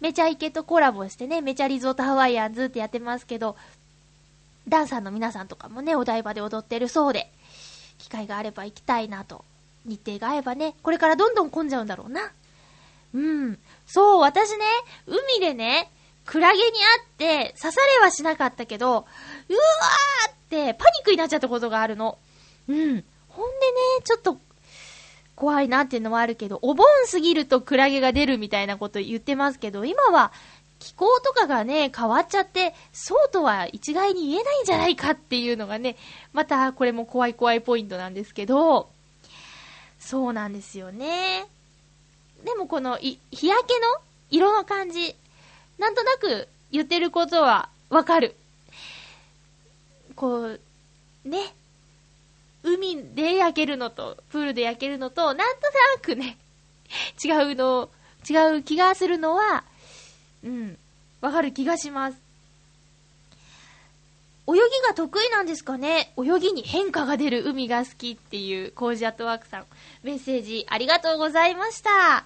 [0.00, 3.56] めちゃイケとコラボしてね、めちゃリゾートハワイアンズってやってますけど、
[4.68, 7.30] ダンサーの皆さんとかもね、お台場で踊ってるそうで、
[7.98, 9.44] 機会があれば行きたいなと。
[9.84, 12.32] 日程が合えばね、これからどんどん混んじゃうんだろうな。
[13.14, 13.58] うん。
[13.86, 14.64] そう、私ね、
[15.06, 15.90] 海でね、
[16.24, 16.70] クラゲに会
[17.44, 22.18] って刺されはしなかったけど、うわーってパニックになっちゃったことがあるの。
[22.68, 22.76] うん。
[22.76, 23.04] ほんでね、
[24.04, 24.38] ちょっと
[25.34, 30.32] 怖いなっていうのはあるけど、お盆過ぎるとクラゲが出るみたいなこと言ってますけど、今は
[30.82, 35.96] 気候とかがね、変わっちゃって、そうとは一概に言えないんじゃないかっていうのがね、
[36.32, 38.90] またこれも怖い怖いポイントなんですけど、
[40.00, 41.46] そうなんですよね。
[42.44, 45.14] でもこの日焼けの色の感じ、
[45.78, 48.34] なんとなく言ってることはわかる。
[50.16, 50.60] こう、
[51.24, 51.54] ね。
[52.64, 56.38] 海で焼けるのと、プールで焼けるのと、なんとなくね、
[57.24, 57.88] 違うの、
[58.28, 59.64] 違う気がするのは、
[60.44, 60.78] うん、
[61.20, 62.18] わかる気がします。
[64.48, 66.12] 泳ぎが得意なんですかね？
[66.18, 69.66] 泳ぎに変化が出る海が好きっていうコージアットワークさん。
[70.02, 72.24] メッセージありがとうございました。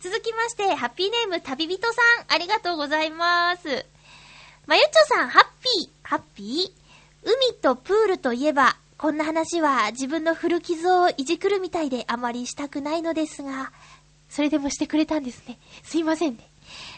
[0.00, 3.86] 続きまして、ハッピーネーム旅人さん、ありがとうございます。
[4.66, 6.80] まゆっちょさん、ハッピー、ハッピー？
[7.22, 13.72] 海とプールといえば、こんな話は自分の古傷をいじくるみたいであまりしたくないのですが、
[14.28, 15.58] それでもしてくれたんですね。
[15.82, 16.49] すいませんね。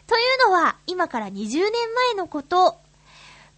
[0.06, 1.60] というのは、今から20年
[1.94, 2.78] 前のこと。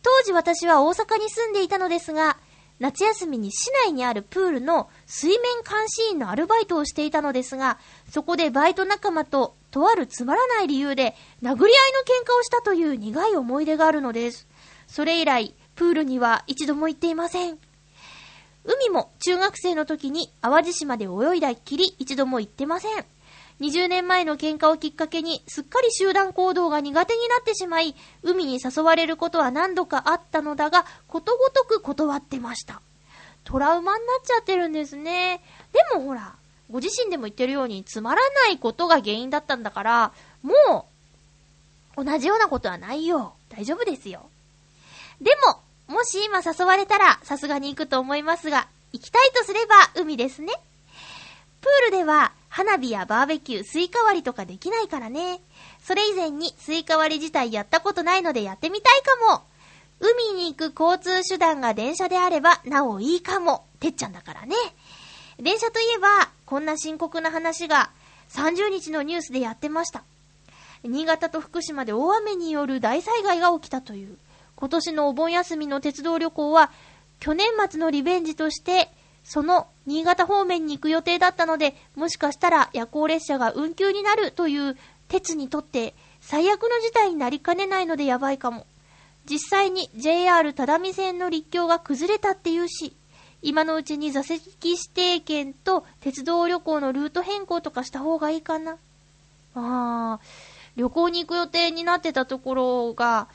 [0.02, 2.36] 当時私は大阪に住んでいたのですが、
[2.78, 7.78] 夏休みに市内にあるプールの水面監視員のアルバイトをしていたのですが、
[8.10, 11.66] そこでバイト仲間ととあるつまらない理由で殴り合いの喧
[12.26, 14.46] 嘩をしたという苦い思い出があるのです。
[14.86, 17.58] それ以来、プールには一度も行っていません。
[18.64, 23.04] 海も中学生の時に淡路島で泳いだっきり一度も行ってません。
[23.60, 32.82] 20年前の喧嘩をきっかけにすっかり集団行動が苦手になってしまい、海に誘われることは何度かあったのだが、ことごとく断ってました。
[33.44, 35.40] トラウマになっちゃってるんですね。
[35.72, 36.34] でもほら、
[36.70, 40.12] ご自身でも言ってるようにつまらないことが原因だったんだから、
[40.42, 40.88] も
[41.96, 43.34] う、同じようなことはないよ。
[43.50, 44.28] 大丈夫ですよ。
[45.20, 45.60] でも、
[45.94, 50.52] もし今誘われたら、さすがに行くと思いますが、行きたいとすれば海ですね。
[51.60, 55.40] プールでは、花火やバーベキュー、スイカ割りとかできないからね。
[55.82, 59.42] それ以前にスイカ割り自体やったことないのでやってみたいかも。
[59.98, 63.64] 海に行く交通手段が電車であれば、なおいいかも。
[63.80, 64.54] てっちゃんだからね。
[65.40, 67.90] 電車といえば、こんな深刻な話が
[68.28, 70.04] 30日のニュースでやってました。
[70.84, 74.16] 新潟と福島で大雨による大災害が起きたという。
[74.54, 76.70] 今年のお盆休みの鉄道旅行は、
[77.18, 78.92] 去年末のリベンジとして、
[79.24, 84.76] その新潟方面に行く予定だったので、もしかしたら夜行列車が運休になるという
[85.08, 88.66] 鉄にとって最悪の事態になりかねないのでやばいかも。
[89.26, 92.94] 実際に JR 只見線の立教が崩れたっていうし、
[93.40, 98.76] 今のうちに座席指定券と鉄道旅行のルート変更とかした方がいいかな。
[99.54, 103.28] あー、旅行に行く予定になってたところが、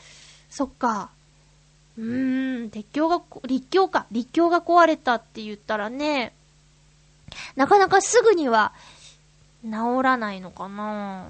[0.49, 1.12] そっか。
[1.99, 4.07] うーん、鉄橋が、立教か。
[4.09, 6.33] 立教が壊れたって言ったらね、
[7.57, 8.71] なかなかすぐには
[9.63, 11.27] 治らないのかな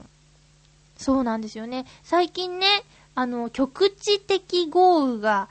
[0.95, 1.85] そうなんですよね。
[2.03, 2.67] 最近ね、
[3.15, 5.49] あの、局地的豪雨が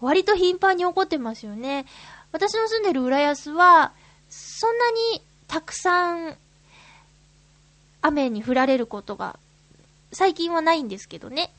[0.00, 1.84] 割と頻繁に起こってますよね。
[2.30, 3.92] 私の住んでる浦安は、
[4.28, 6.36] そんなにたくさん
[8.02, 9.36] 雨に降られることが
[10.12, 11.50] 最近はないんですけどね。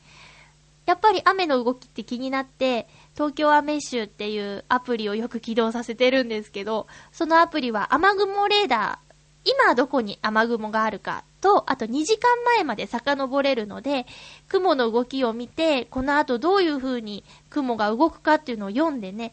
[0.86, 9.12] やっぱり雨の動きって気になって、東京雨集っていうアプリをよく起動させてるんですけど、そのアプリは雨雲レーダー、
[9.44, 14.06] 今どこに雨雲があるかと、あと2時間前まで遡れるので、
[14.48, 19.32] 雲の動きを見て、この後どういう風に雲が動くかっていうのを読んでね、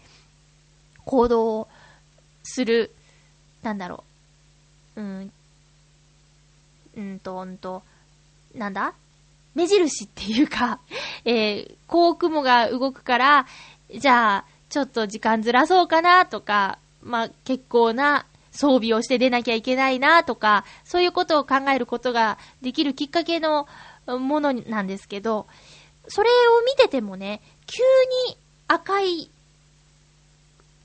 [1.05, 1.67] 行動を
[2.43, 2.91] する、
[3.61, 4.03] なんだろ
[4.95, 5.31] う、うん、
[6.97, 7.83] うんと、うんと、
[8.55, 8.93] なんだ？
[9.55, 10.79] 目印っていうか、
[11.25, 13.47] えー、こう雲が動くから、
[13.93, 23.67] じゃあ、ちょっと時間ずらそうかなとか、まあ、結構な装備をして出なきゃいけないなとか、そういうことを考えることができるきっかけの
[24.05, 25.47] ものなんですけど、
[26.07, 26.33] それを
[26.65, 27.83] 見ててもね、急
[28.29, 29.29] に赤い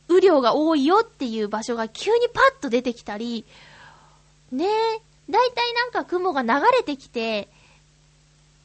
[0.08, 3.44] 雨量が多いよっていう場所が急にパッと出てきたり、
[4.52, 4.68] ねえ、
[5.30, 7.48] だいたいなんか雲が流れてきて、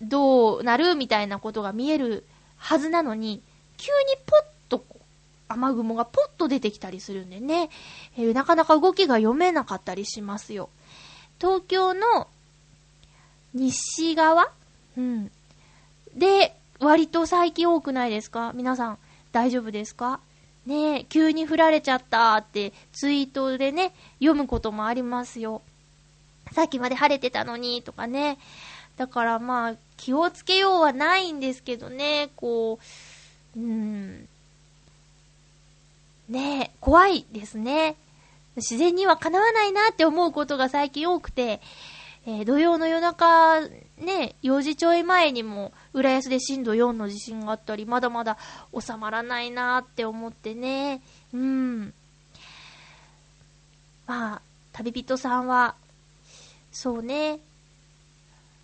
[0.02, 2.26] どうなるみたいなことが見える
[2.58, 3.42] はずなのに、
[3.78, 4.84] 急にポッと
[5.48, 7.70] 雨雲がポッと出てきたりするんでね、
[8.18, 10.70] えーなかなか動きが読めなかったりしますよ。
[11.40, 12.28] 東京の
[13.54, 14.52] 西側？
[14.98, 15.32] うん。
[16.16, 18.52] で、割と最近多くないですか？
[18.54, 18.98] 皆さん、
[19.32, 20.20] 大丈夫ですか？
[20.66, 25.62] ねえ、急に降られちゃったってツイートでね、読むこともありますよ。
[26.52, 28.38] さっきまで晴れてたのに、とかね。
[28.98, 32.80] だからまあ、気をつけようはないんですけどね、こ
[33.56, 34.28] う、うーん。
[36.30, 37.98] ねえ、怖いですね。
[38.56, 41.60] 自然にはかなわないなって思うことが最近多くて、
[42.26, 43.60] えー土曜の夜中、
[43.98, 48.38] ね、4時ちょい前にも、浦安で震度4の地震があったり、まだまだ
[48.74, 51.02] 収まらないなって思ってね。
[51.34, 51.94] うん。
[54.08, 55.76] まあ、旅人さんは、
[56.72, 57.40] そうね、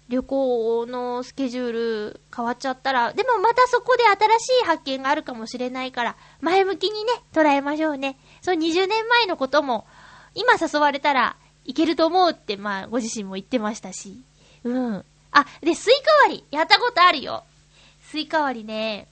[0.08, 8.18] 旅行のスケジュール変わっちゃったら、でもまたそこで新しい発見があるかもしれないから、前向きにね、捉えましょうね。
[8.42, 9.88] そう20年前のことも、
[10.36, 14.22] 今誘われたらいけると思うって、まあ、ご自身も言ってましたし。
[14.64, 15.06] うん。
[15.32, 17.44] あ、で、スイカ割り、やったことあるよ。
[18.04, 19.08] スイカ割りね、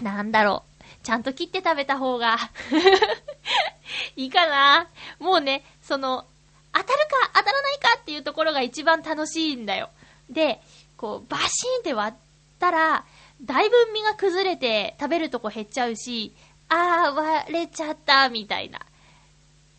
[0.00, 0.72] なんだろう。
[1.04, 2.38] ちゃんと切って食べた方が、
[4.16, 4.88] いいかな。
[5.18, 6.26] もうね、その、
[6.72, 9.90] 当たるか当たらないかっていうところが一番楽しいんだよ。
[10.30, 10.60] で、
[10.96, 12.18] こう、バシーンって割っ
[12.58, 13.04] たら、
[13.42, 16.32] だいぶ身が崩れて食べるとこ減っちゃうし、
[16.68, 18.80] あー、割れちゃった、みたいな。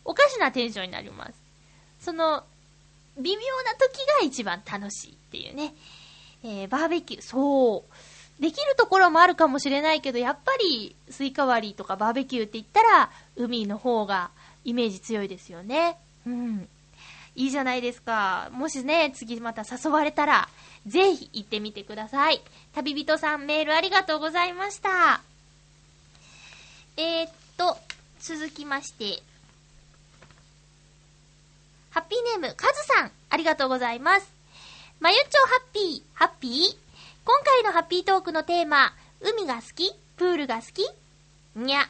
[0.04, 1.32] おかしなテンションになります。
[2.00, 2.44] その、
[3.18, 5.74] 微妙な時が一番楽しいっていうね。
[6.44, 8.42] えー、バーベキュー、そう。
[8.42, 14.30] できるところもあるかもしれないけど、やっぱりスイカ割りとかバーベキューって言ったら、海の方が
[14.64, 15.96] イメージ強いですよね。
[16.26, 16.68] うん。
[17.36, 18.48] いいじゃないですか。
[18.52, 20.48] もしね、次また誘われたら、
[20.86, 22.40] ぜひ行ってみてください。
[22.74, 25.20] 旅人さんメールありがとうございました。
[26.96, 27.76] えー、っと、
[28.20, 29.22] 続きまして、
[31.90, 34.32] ハッピーネーム、カズさん、ありがとうございます。
[35.00, 36.76] まゆちょハッピー、ハッピー？
[37.24, 39.92] 今回のハッピートークのテーマ、海が好き？
[40.16, 40.88] プールが好き？
[41.56, 41.88] にゃ。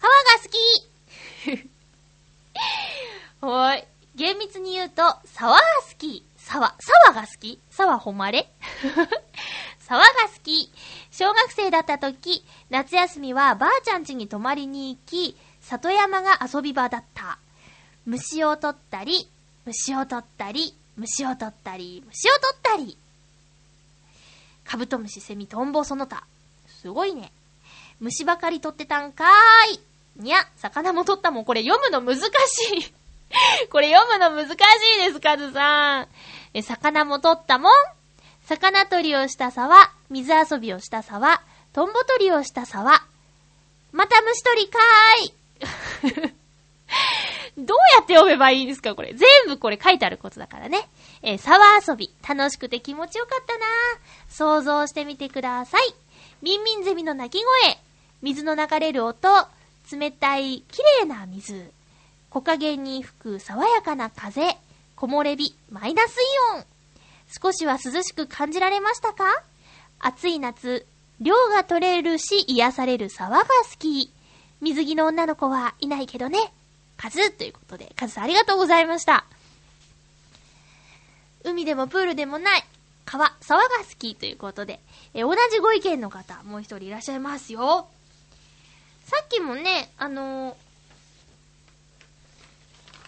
[0.00, 1.68] 川が好き？
[3.42, 3.84] おい。
[4.14, 6.24] 厳密に言うと、沢が好き。
[6.36, 7.58] 沢、沢が好き？
[7.70, 8.48] 沢誉れ？
[9.80, 10.70] 沢が好き。
[11.10, 17.38] 小学生だった時、夏休みはばあちゃん家に泊まりに行き、里山が遊び場だった。
[18.06, 19.28] 虫を取ったり、
[19.64, 22.98] 虫を取ったり、虫を取ったり、虫を取ったり。
[24.64, 26.24] カブトムシ、セミ、トンボ、その他。
[26.68, 27.32] すごいね。
[28.00, 29.80] 虫ばかり取ってたんかーい。
[30.16, 31.44] にゃ、魚も取ったもん。
[31.44, 32.28] これ読むの難し
[32.78, 32.94] い。
[33.70, 36.08] これ読むの難しいです、カズさん。
[36.54, 37.72] え、魚も取ったもん？
[38.46, 43.02] 魚取りをした沢、水遊びをした沢、トンボ取りをした沢。
[43.92, 46.34] また虫取りかーい。
[47.56, 49.12] どうやって読めばいいんですかこれ。
[49.14, 50.88] 全部これ書いてあることだからね。
[51.22, 52.12] え沢遊び。
[52.26, 53.64] 楽しくて気持ちよかったな
[54.28, 55.94] 想像してみてください。
[56.42, 57.78] ミンミンゼミの鳴き声。
[58.22, 59.46] 水の流れる音。
[59.92, 61.72] 冷たい、綺麗な水。
[62.34, 64.56] 木陰に吹く爽やかな風。
[64.96, 66.20] 木漏れ日、マイナスイ
[66.56, 66.64] オン。
[67.40, 69.44] 少しは涼しく感じられましたか？
[70.00, 70.84] 暑い夏、
[71.20, 74.12] 量が取れるし癒される沢が好き。
[74.60, 76.52] 水着の女の子はいないけどね。
[76.96, 79.24] カズということで、カズさんありがとうございました。
[81.44, 82.64] 海でもプールでもない、
[83.04, 84.80] 川、沢が好きということで、
[85.12, 87.86] え同じご意見の方、もう一人いらっしゃいますよ。
[89.04, 90.54] さっきもね、あのー、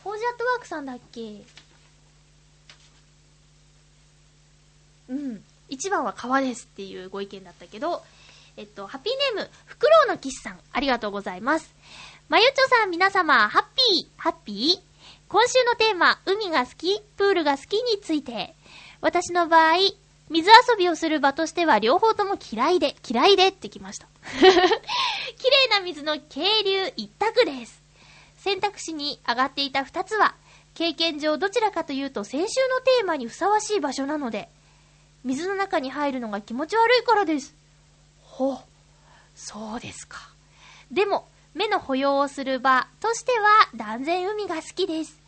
[0.07, 1.43] コージアットワークさんだっけ？
[5.09, 5.43] うん。
[5.69, 8.05] 一番は川ですっていうご意見だったけど、
[8.57, 11.75] えっと、ハッピーネーム、フクロウの騎士さん、ありがとうございます。
[12.29, 14.81] まゆちょさん、皆様、ハッピー、ハッピー？
[15.29, 18.55] 今週のテーマ、海が好き、プールが好きについて。
[19.01, 19.79] 私の場合、
[20.31, 24.07] 水遊びをする場としては両方とも嫌いで、嫌いでってきました。
[24.39, 27.85] 綺麗な水の渓流一択です。
[28.47, 30.37] 選択肢に上がっていた二つは、
[30.75, 34.49] 経験上どちらかというと先週のテーマにふさわしい場所なので、
[35.25, 37.57] 水の中に入るのが気持ち悪いからです。
[38.23, 38.59] ほう、
[39.35, 40.19] そうですか。
[40.93, 45.21] でも、目の保養をする場としては断然海が好きです。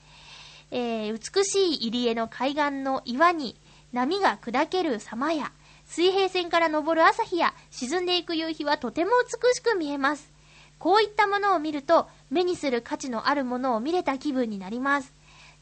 [0.70, 3.56] えー美しい入り江の海岸の岩に
[3.92, 5.50] 波が砕ける様や、
[5.86, 10.37] 水平線から昇る朝日や沈んでいく夕日はとても美しく見えます。
[10.78, 15.12] こういったものを見ると、目にする価値のあるものを見れた気分になります。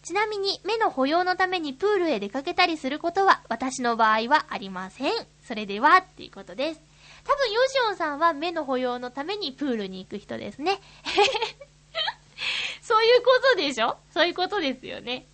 [0.02, 5.12] ちなみに、目の保養のためにプールへ出かけたりすることは、私の場合はありません。
[5.44, 6.80] それでは、っていうことです。
[7.24, 10.78] 多分、ヨシオンさんは目の保養のためにプールに行く人ですね。
[12.82, 13.96] そういうことでしょ？
[14.14, 15.26] そういうことですよね。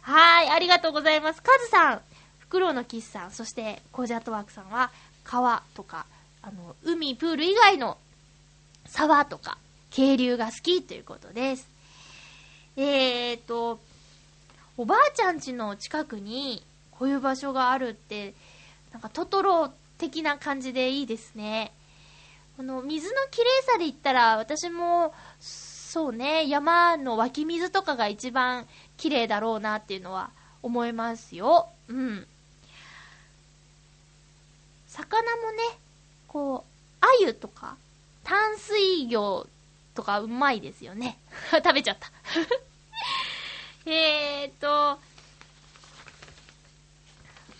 [0.00, 1.42] はい、ありがとうございます。
[1.42, 2.02] カズさん、
[2.38, 4.90] フクロウのキスさん、そしてコジャットワークさんは、
[5.24, 6.06] 川とか、
[6.40, 7.98] あの、海、プール以外の
[8.88, 9.58] 沢とか、
[9.90, 11.68] 渓流が好きということです。
[12.76, 13.80] えーと、
[14.76, 18.34] おばあちゃん家の近くにこういう場所があるって、
[18.92, 21.72] なんかトトロ的な感じでいいですね。
[22.58, 28.66] あの、水の綺麗さで言ったら、私も、そうね、山の湧き水とかが一番
[28.96, 30.30] 綺麗だろうなっていうのは
[30.62, 31.68] 思いますよ。
[31.88, 32.26] うん。
[34.86, 35.78] 魚もね、
[36.28, 37.76] こう、鮎とか、
[38.26, 39.46] 淡水魚
[39.94, 41.16] とかうまいですよね。
[41.54, 42.10] 食べちゃった。
[43.88, 44.98] えーっと、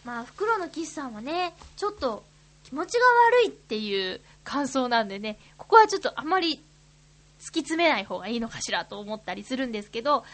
[0.04, 2.24] まあ、袋の岸さんはね、ちょっと
[2.64, 3.04] 気持ちが
[3.38, 10.24] 悪いっていう感想なんでね、ここはちょっとあまり突き詰めない方がいいのかしらと思ったりするんですけど、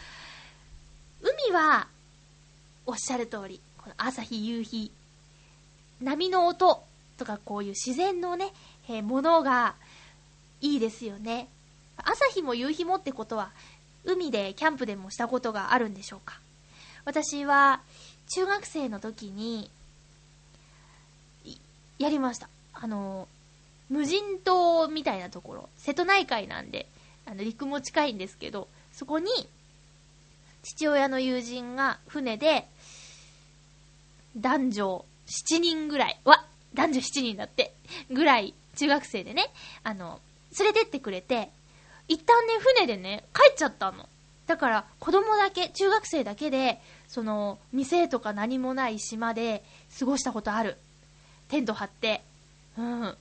[1.20, 1.88] 海は、
[2.86, 4.90] おっしゃる通り、この朝日、夕日、
[6.00, 6.82] 波の音
[7.18, 8.54] とかこういう自然のね、
[8.88, 9.76] えーものが
[10.62, 11.48] いいですよね。
[11.98, 13.50] 朝日も夕日もってことは、
[14.04, 16.40] 海でキャンプでもしたことがあるんでしょうか？
[17.04, 17.82] 私は、
[18.34, 19.70] 中学生の時に、
[21.98, 22.48] やりました。
[22.72, 23.28] あの、
[23.90, 26.88] 無人島みたいなところ、瀬戸内海なんで、
[27.26, 29.28] あの、陸も近いんですけど、そこに、
[30.62, 32.68] 父親の友人が船で、
[34.36, 36.44] 男女7人ぐらい、わ
[36.74, 37.74] 男女7人だって、
[38.10, 39.52] ぐらい、中学生でね、
[39.82, 40.20] あの、
[40.58, 41.50] 連れてってくれて、
[42.08, 44.08] 一旦ね、船でね、帰っちゃったの。
[44.46, 49.62] だから、子供だけ、中学生だけで、その、店とか何もない島で
[49.98, 50.76] 過ごしたことある。
[51.48, 52.22] テント張って。
[52.78, 53.16] うん。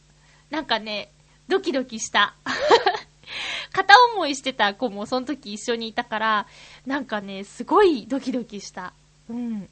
[0.50, 1.12] なんかね、
[1.48, 2.36] ドキドキした。
[3.72, 6.48] 片思いしてた子もその時一緒にいたから、
[6.86, 8.94] なんかね、すごいドキドキした。
[9.30, 9.70] うん。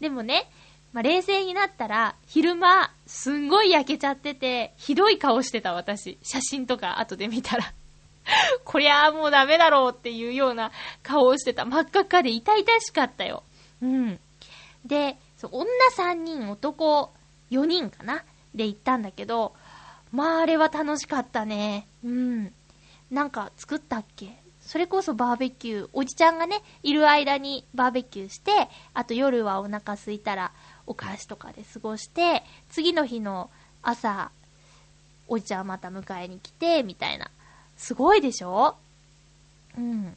[0.00, 0.50] でもね、
[0.92, 6.18] まあ、冷静になったら、昼間、すんごい焼けちゃってて、ひどい顔してた私。
[6.22, 7.72] 写真とか後で見たら。
[8.64, 10.70] こりゃあもうダメだろうっていうような
[11.02, 11.64] 顔をしてた。
[11.64, 13.42] 真っ赤っかで痛々しかったよ。
[13.80, 14.20] うん。
[14.84, 15.16] で、
[15.50, 15.66] 女
[15.96, 17.12] 3人、男
[17.50, 18.22] 4人かな？
[18.54, 19.54] で行ったんだけど、
[20.12, 21.88] まああれは楽しかったね。
[22.04, 22.54] うん。
[23.10, 24.36] なんか作ったっけ？
[24.60, 25.88] それこそバーベキュー。
[25.92, 30.52] おじちゃんがね、いる間にバーベキューして、あと夜はお腹空いたら
[30.86, 33.50] お菓子とかで過ごして、次の日の
[33.82, 34.30] 朝、
[35.28, 37.30] おじちゃんまた迎えに来て、みたいな。
[37.76, 38.76] すごいでしょ？
[39.78, 40.14] うん。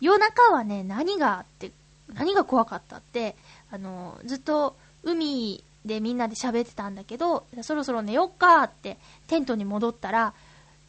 [0.00, 1.72] 夜中はね、何があって、
[2.14, 3.34] 何が怖かったって、
[3.70, 10.32] あの、ずっと海でみんなで喋ってたんだけど、そろそろ寝よっかってテントに戻ったら、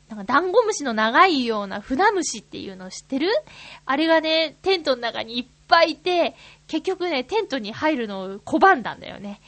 [0.07, 3.29] なんかダンゴムシの長いような船虫っていうの知ってる？
[3.85, 6.35] あれがね、テントの中にいっぱいいて、
[6.69, 9.41] 結局ね、テントに入るのを拒んだんだよね。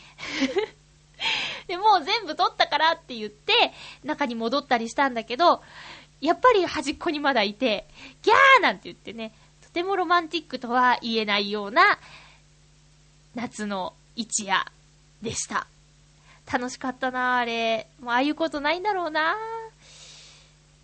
[1.68, 3.54] で、もう全部取ったからって言って、
[4.04, 5.62] 中に戻ったりしたんだけど、
[6.20, 7.88] やっぱり端っこにまだいて、
[8.24, 12.00] ギャーなんて言ってね、とてもロマンティックとは言えないような、
[13.36, 14.66] 夏の一夜
[15.22, 15.68] でした。
[16.52, 17.88] 楽しかったなあれ。
[18.00, 19.38] もうああいうことないんだろうな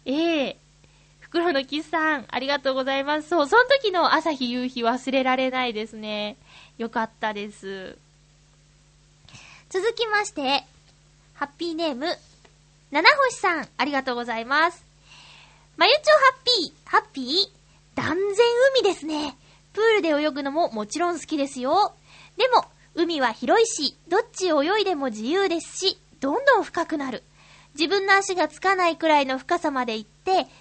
[0.05, 0.57] ええ
[1.41, 3.29] 袋のキスさん、ありがとうございます。
[3.29, 6.35] そう、その時の朝日夕日忘れられないですね。
[6.77, 7.97] よかったです。
[9.69, 10.63] 続きまして、
[11.35, 12.07] ハッピーネーム、
[12.91, 14.83] 七星さん、ありがとうございます。
[15.77, 17.57] まゆちょハッピー、ハッピー
[17.95, 18.17] 断然
[18.81, 19.35] 海ですね。
[19.73, 21.93] プールで泳ぐのももちろん好きですよ。
[22.37, 22.65] でも、
[22.95, 27.23] 海は広いし、どっち泳いでも自由ですし、どんどん深くなる。
[27.75, 30.16] 自分の足がつかないくらいの深さまで行って、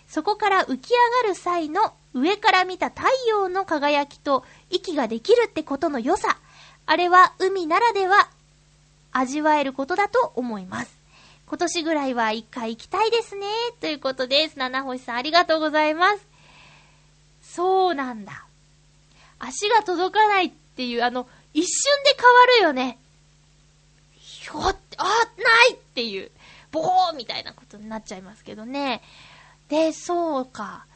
[0.09, 6.39] そこから浮き上がる際の上から見た太陽の輝きと息ができるってことの良さ。
[6.87, 8.29] あれは海ならでは
[9.13, 10.97] 味わえることだと思います。
[11.49, 13.47] 今年ぐらいは一回行きたいですね。
[13.81, 14.59] ということです。
[14.59, 16.27] 七星さんありがとうございます。
[17.43, 18.45] そうなんだ。
[19.39, 22.99] 足が届かないっていう、あの、一瞬で変わるよね。
[24.19, 25.11] ひょって、あ、な
[25.71, 26.31] いっていう、
[26.73, 29.03] ボーみたいなことになっちゃいますけどね。
[29.69, 30.87] で、そうか。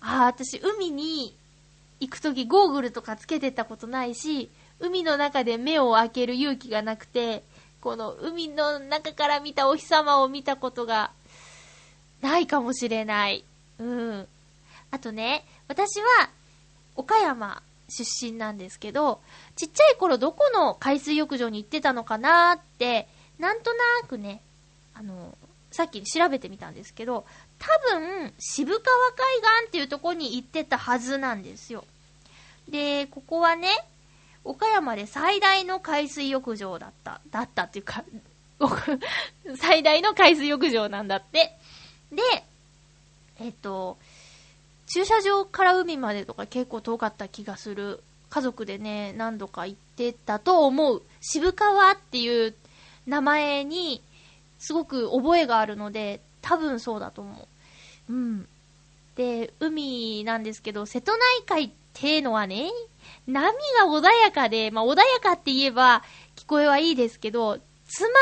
[0.00, 1.36] ああ、私、海に
[2.00, 7.42] 行くときゴーグルとかつけてたことないし、海の中で目を開ける勇気がなくて、
[7.80, 11.10] この海の中から見たお日様を見たことが
[12.22, 13.44] ないかもしれない。
[13.78, 14.26] うん。
[14.90, 16.30] あとね、私は
[16.96, 19.20] 岡山出身なんですけど、
[19.56, 24.40] ちっちゃい頃どこの海水浴場に行ってたのかなーって、なんとなくね、
[24.94, 25.36] あの、
[25.70, 27.24] さっき調べてみたんですけど、
[27.58, 31.84] 多分、渋川海岸っていうとこに行ってたはずなんですよ。
[32.68, 33.68] で、ここはね、
[34.44, 37.20] 岡山で最大の海水浴場だった。
[37.30, 38.04] だったっていうか、
[39.58, 41.56] 最大の海水浴場なんだって。
[42.12, 42.22] で、
[43.40, 43.98] えっと、
[44.86, 48.02] 駐車場から海までとか結構遠かった気がする。
[48.30, 51.02] 家族でね、何度か行ってたと思う。
[51.20, 52.54] 渋川っていう
[53.06, 54.02] 名前に
[54.58, 57.48] すごく覚えがあるので、多分そうだと思
[58.08, 58.12] う。
[58.12, 58.48] うん。
[59.16, 62.70] で、海なんですけど、瀬戸内海っていうのはね、
[63.26, 66.02] 波が穏やかで、まあ穏やかって言えば
[66.36, 68.14] 聞こえはいいですけど、つまら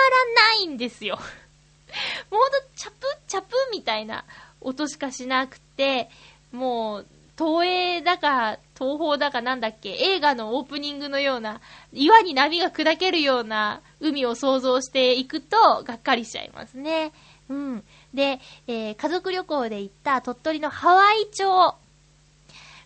[0.59, 1.17] ないんですよ。
[2.31, 4.25] もうほんと、チャプチャプみたいな
[4.61, 6.09] 音しかしなくて、
[6.53, 7.07] もう、
[7.39, 11.61] 東映だか、東宝だかなんだっけ、映画のオープニングのような、
[11.93, 17.13] 岩に波が砕けるような海を想像していくと、がっかりしちゃいますね。
[17.49, 17.85] うん。
[18.15, 21.47] で、えー家族旅行で行った鳥取のハワイ町。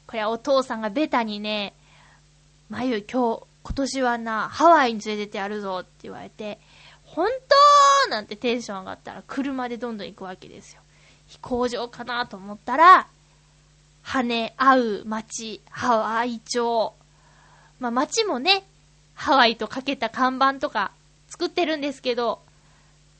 [0.06, 1.72] これはお父さんがベタにね、
[2.68, 6.58] まゆ、今日、今年はな、ハワイに連れてってやるぞって言われて、
[7.04, 7.28] 本
[8.06, 8.10] 当？
[8.10, 10.80] なんてテンション上がったら車でどんどん行くわけですよ。
[11.28, 13.06] 飛行場かなと思ったら、
[14.02, 16.94] 羽根合う街、ハワイ町。
[17.78, 18.64] まあ街もね、
[19.14, 20.92] ハワイとかけた看板とか
[21.28, 22.40] 作ってるんですけど、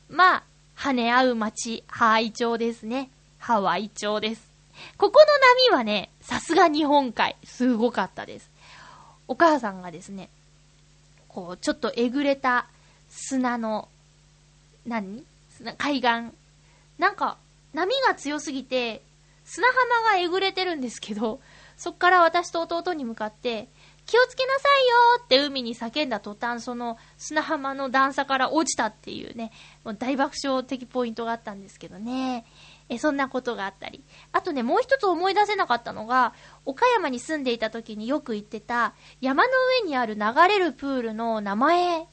[0.08, 0.42] まあ、
[0.82, 3.10] 羽根合う街、ハワイ町ですね。
[3.38, 4.50] ハワイ町です。
[4.96, 8.50] ここの波はね、さすが日本海、すごかったです。
[9.28, 10.30] お母さんがですね、
[11.28, 12.66] こう、ちょっとえぐれた
[13.10, 13.90] 砂の、
[14.86, 15.22] 何？
[15.50, 16.34] 砂、海岸。
[16.98, 17.36] なんか、
[17.74, 19.02] 波が強すぎて、
[19.44, 21.40] 砂浜がえぐれてるんですけど、
[21.76, 23.68] そっから私と弟に向かって、
[24.06, 29.52] 気をつけなさいよって海に叫んだ途端、その砂浜の段差から落ちたっていうね、
[29.84, 32.44] もう大爆笑的ポイントがあったんですけどね。
[32.88, 34.02] え、そんなことがあったり。
[34.32, 36.34] あとね、もう一つ思い出せなかったのが、
[36.64, 42.06] 岡山に住んでいた時によく行ってた、山の上にある流れるプールの名前。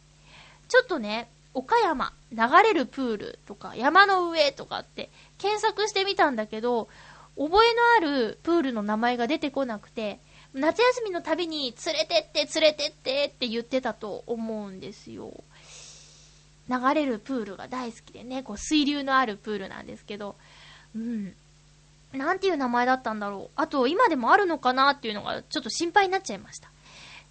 [0.68, 5.10] ちょっとね、岡山、流れるプールとか、山の上とかって
[5.40, 6.90] 検索してみたんだけど、
[7.36, 10.20] 覚えのあるプールの名前が出てこなくて、
[10.58, 15.32] 夏休みのたびに連れてって連れてってって言ってたと思うんですよ。
[16.70, 20.36] 流れるプールが大好きでね、こう水流のあるプールなんですけど、
[20.96, 21.34] うん。
[22.14, 23.50] なんていう名前だったんだろう。
[23.56, 26.70] あと、今でもあるのかなっていうのがちょっと心配になっちゃいました。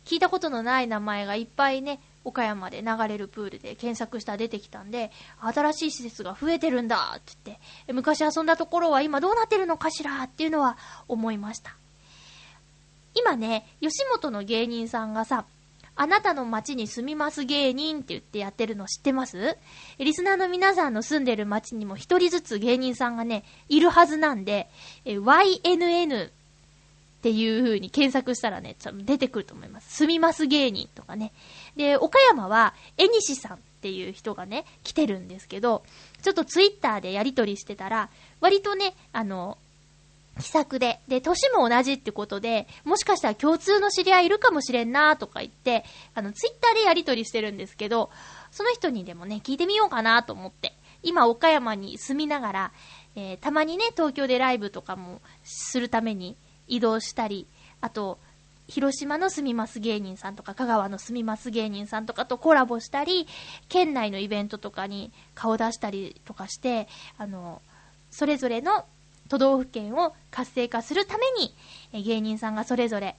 [0.05, 5.11] 聞いたことのない名前がいっぱいね、岡山で流れるプールで検索したら出てきたんで、
[5.41, 11.77] 新しい施設が増えてるんだって言って、昔遊んだところは今どうなってるのかしらっていうのは思いました。
[13.17, 15.47] 今ね、吉本の芸人さんがさ、
[15.99, 19.57] あなたの街に住みます芸人って言ってやってるの知ってます？
[19.99, 24.69] リスナーの皆さんの住んでる街にも一人ずつ芸人さんがね、いるはずなんで、
[25.07, 26.31] YNN っ
[27.23, 29.97] ていう風に検索したらね、ちょっと出てくると思います。
[29.97, 31.33] 住みます芸人とかね。
[31.77, 35.83] で、岡山は、えにしさんっていう人がね、来てるんですけど、
[36.21, 38.11] ちょっとツイッターでやりとりしてたら、
[38.43, 39.57] 割とね、あの、
[40.41, 45.85] 気さくで、で、年も同じってことで、もしかしたら共通の知り合いいるかもしれんなとか言って、
[46.15, 48.11] あの、ツイッターでやりとりしてるんですけど、
[48.51, 52.73] その人にでもね、聞いてみようかなと思って、今岡山に住みながら、
[53.15, 57.47] えーたまにね、東京でライブとかもするために移動したり、
[57.81, 58.19] あと、
[58.69, 63.27] 広島の住みます芸人さんとか、香川の住みます芸人さんとかとコラボしたり、
[63.69, 67.63] 県内のイベントとかに顔出したりとかして、あの、
[68.11, 68.85] それぞれの
[69.29, 71.55] 都道府県を活性化するために、
[71.93, 73.17] え芸人さんがそれぞれ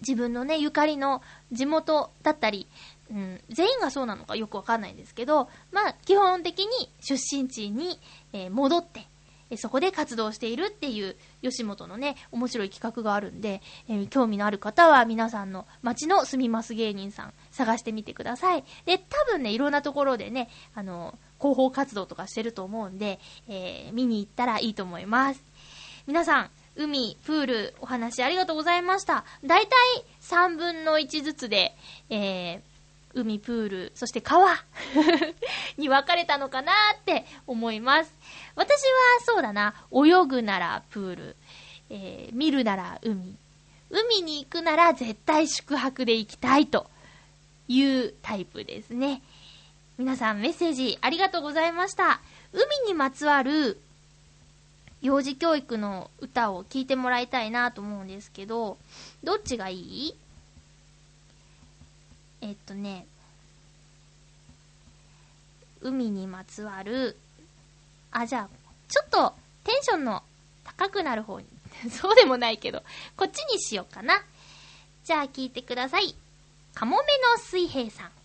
[0.00, 2.66] 自分のね、ゆかりの地元だったり、
[3.10, 6.66] うん、全員がそうなのかよくわかんないんですけど、まあ、基本的に
[7.00, 7.98] 出身地に、
[8.32, 9.06] えー戻って、
[9.50, 18.64] えそこで活動しているっていう吉本のね、面白い企画があるんで、えー興味のある方は皆さんの街の住みます芸人さん探してみてください。
[18.86, 25.42] で、多分ね、いろんなところでね、あの、広報活動とかしてると思うんで、えー見に行ったらいいと思います。
[26.06, 29.24] 皆さん、海、プール、お話ありがとうございました。
[29.44, 31.76] だいたい3分の1ずつで、
[32.08, 32.69] えー
[33.14, 34.54] 海、プール、そして川
[35.76, 38.12] に分かれたのかなって思います。
[38.54, 38.76] 私は
[39.26, 41.36] そうだな、泳ぐならプール、
[41.90, 43.36] えー見るなら海、
[43.90, 46.88] 海に行くなら絶対宿泊で行きたいと
[47.66, 49.22] いうタイプですね。
[49.98, 52.20] 皆さんメッセージありがとうございました。
[52.52, 53.80] 海にまつわる
[55.02, 58.78] 幼児教育の歌を聴いてもらいたいなと思うんですけど、
[59.24, 60.14] どっちがいい？
[62.42, 63.06] えっとね、
[65.80, 67.16] 海にまつわる、
[68.10, 68.48] あ、じゃあ、
[68.88, 69.34] ちょっと
[69.64, 70.22] テンションの
[70.64, 71.46] 高くなる方に、
[71.90, 72.82] そうでもないけど、
[73.16, 74.22] こっちにしようかな。
[75.04, 76.14] じゃあ聞いてください。
[76.74, 77.02] カモメ
[77.36, 78.19] の水平さん。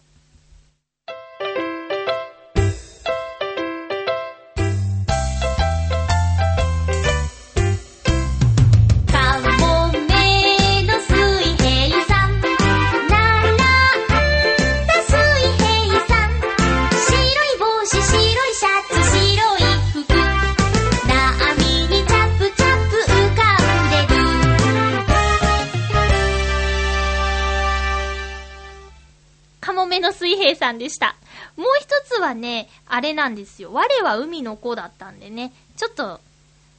[30.65, 31.15] さんでした。
[31.57, 33.71] もう一つはね、あれなんですよ。
[33.71, 36.19] 我は海の子だったんでね、ちょっと、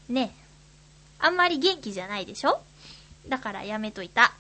[0.09, 0.35] ね、
[1.21, 2.61] あんまり元気じゃないでしょ？
[3.29, 4.33] だからやめといた。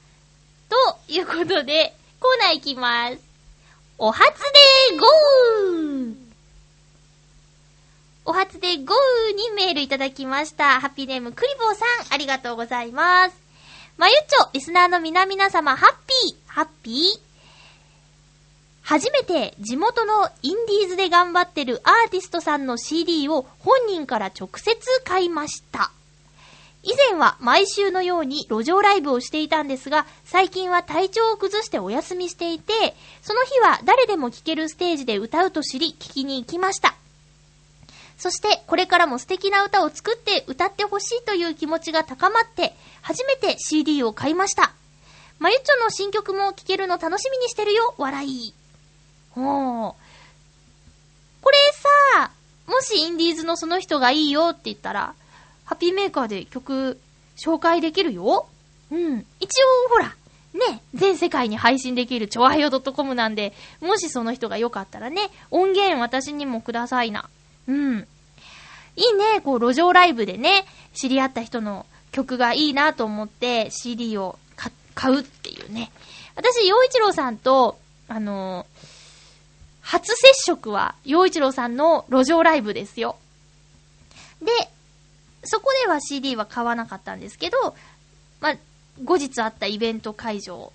[0.69, 0.77] と
[1.09, 3.19] いうことで、コーナー行きます。
[3.99, 4.27] お初
[4.91, 6.15] でゴー
[8.25, 10.81] お初でゴーにメールいただきました。
[10.81, 13.37] ハッピーネームクリボーさん、ありがとうございます。
[13.97, 17.26] まゆっちょ、リスナーの皆々様、ハッピー、ハッピー？
[18.89, 25.91] 初めて地元のインディーズで頑張ってるアーティストさんの CD を本人から直接買いました。
[26.85, 36.95] 以前は毎週のように路上ライブをしていたんですが、最近は体調を崩してお休みしていて、その日は誰でも聴けるステージで歌うと知り、聴きに行きました。
[38.17, 44.71] そして、これからも素敵な歌を作って歌ってほしいという気持ちが高まって、初めて CD を買いました。
[45.41, 48.55] まゆっちょの新曲も聴けるの楽しみにしてるよ、笑い。
[49.37, 49.95] ほー。
[51.43, 51.57] これ
[52.17, 52.31] さ、
[52.67, 55.15] もしインディーズのその人がいいよって言ったら、
[55.65, 56.99] ハッピーメーカーで曲
[57.37, 58.47] 紹介できるよ
[58.91, 59.27] うん。
[59.41, 60.17] 一応、ほら、
[60.55, 67.29] ね、全世界に配信できるちょわよ .com なんで、もしその人がよかったらね、音源私にもくださいな。
[67.69, 68.09] うん。
[68.97, 70.65] いいね、こう、路上ライブでね、
[70.95, 75.93] 知り合った人の曲がいいなと思って CD を買買うっていうね。
[76.35, 77.79] 私、洋一郎さんと、
[78.09, 78.96] あのー
[79.87, 83.17] 初接触は、洋一郎さんの路上ライブですよ。
[84.43, 84.51] で、
[85.45, 87.77] そこでは CD は買わなかったんですけど、
[88.41, 88.57] まあ、
[89.05, 90.73] 後日あったイベント会場、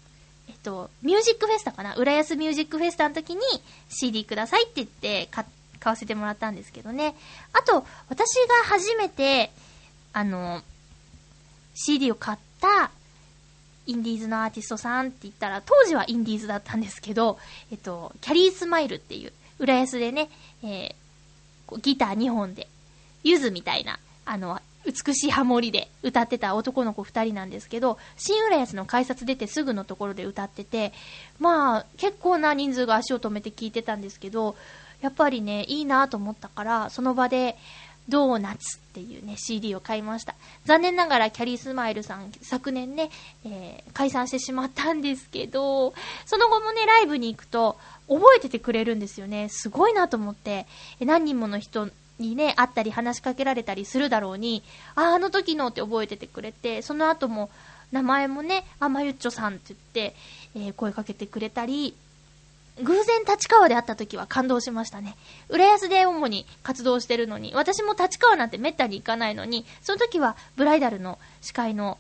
[0.47, 1.95] えっと、ミュージックフェスタかな？
[1.95, 3.41] 浦安ミュージックフェスタの時に
[3.89, 5.45] CD くださいって言って買
[5.82, 7.16] 買わせてもらったんですけどね。
[7.51, 9.51] あと、私が初めて、
[10.14, 10.62] あの、
[11.74, 12.91] CD を買った
[13.86, 17.38] インディーズのアーティストさんって言ったら、当時はインディーズだったんですけど、
[17.72, 20.30] えっと、キャリースマイルっていう、浦安でね、
[20.64, 21.02] えー
[21.80, 22.68] ギター2本で、
[23.24, 30.92] ゆずみたいな、あの、美しいハモリで歌ってた男の子2人なんですけど、新浦安の改札出てすぐのところで歌ってて、
[31.40, 34.56] まあ、結構な人数が足を止めて聴いてたんですけど、
[35.02, 37.58] やっぱりね、いいなと思ったから、その場で、
[38.12, 40.36] ドーナツっていうね、CD を買いました。
[40.66, 43.09] 残念ながらキャリースマイルさん、昨年ね、
[43.45, 45.93] えー解散してしまったんですけど、
[46.26, 49.47] その後もね、ライブに行くと、覚えててくれるんですよね。
[49.49, 50.66] すごいなと思って、
[50.99, 51.89] え何人もの人
[52.20, 54.64] にね、会ったり話しかけられたりするだろうに、
[54.95, 57.49] あ、あの時のって覚えててくれて、その後も、
[57.91, 60.16] 名前もね、あ、まゆっちょさんって言って、
[60.55, 61.95] えー声かけてくれたり、
[62.80, 65.16] 偶然立川で会った時は感動しましたね。
[65.50, 71.98] 浦安で主に活動してるのに、私も立川なんて滅多に行かないのに、その時はブライダルの司会の、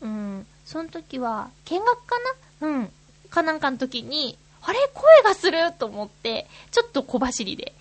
[0.00, 2.16] うん、その時は見学か
[2.60, 2.68] な？
[2.68, 2.92] うん、
[3.30, 4.78] かなんかの時に、あれ？
[4.94, 7.74] 声がすると思って、ちょっと小走りで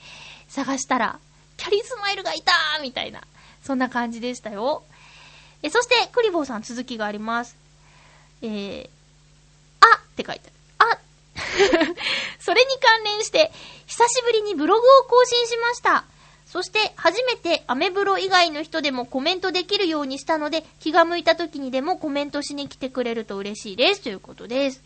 [0.47, 1.19] 探したら、
[1.55, 3.21] キャリースマイルがいたーみたいな、
[3.63, 4.83] そんな感じでしたよ。
[5.63, 7.55] え、そして、クリボーさん続きがあります。
[8.41, 8.89] えー、
[9.81, 10.53] あって書いてある。
[12.39, 13.51] それに関連して、
[13.85, 16.05] 久しぶりにブログを更新しました。
[16.45, 24.01] そして、初めてアメブロ以外の人でもコメントできるようにしたので、気が向いた時にでもコメントしに来てくれると嬉しいです。
[24.01, 24.81] ということです。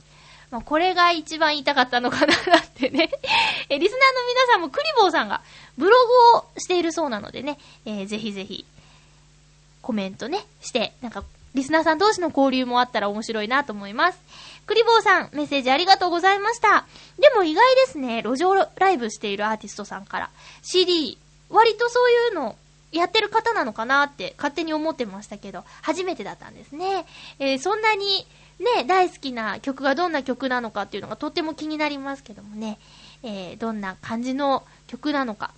[0.52, 2.38] まあ、これが一番言いたかったのかなっ
[2.76, 3.10] てね。
[3.70, 5.42] え、リスナーの皆さんもクリボーさんが
[5.78, 5.96] ブロ
[6.34, 8.66] グをしているそうなのでね、えーぜひぜひ、
[9.82, 11.24] コメントね、して、なんか、
[11.56, 14.20] リスナーさん同士の交流もあったら面白いなと思います。
[14.66, 16.86] クリボーさん、メッセージありがとうございました。
[17.20, 20.30] でも意外ですね、路上ライブしているアーティストさんから、
[20.62, 21.18] CD、
[21.50, 22.58] 割とそういうの、
[22.92, 27.06] やってる方なのかなって勝手に思ってましたけど、初めてだったんですね。
[27.40, 28.26] えーそんなに、
[28.60, 32.78] ね、大好きな曲がどんな曲なのかっていうのがとっても気になりますけどもね、
[33.24, 35.52] えーどんな感じの曲なのか。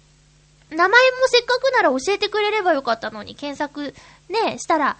[0.69, 0.95] 名前も
[1.27, 3.93] せっかくなら教えてくれればよかったのに、検索
[4.29, 4.97] ね、したら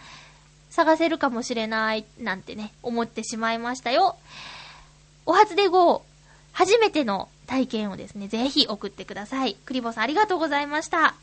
[0.74, 4.16] 探せるかもしれないなんてね、思ってしまいましたよ。
[5.28, 6.04] お初で GO、
[6.52, 9.56] 初めての体験をですね、ぜひ送ってください。
[9.66, 11.14] クリボさんありがとうございました。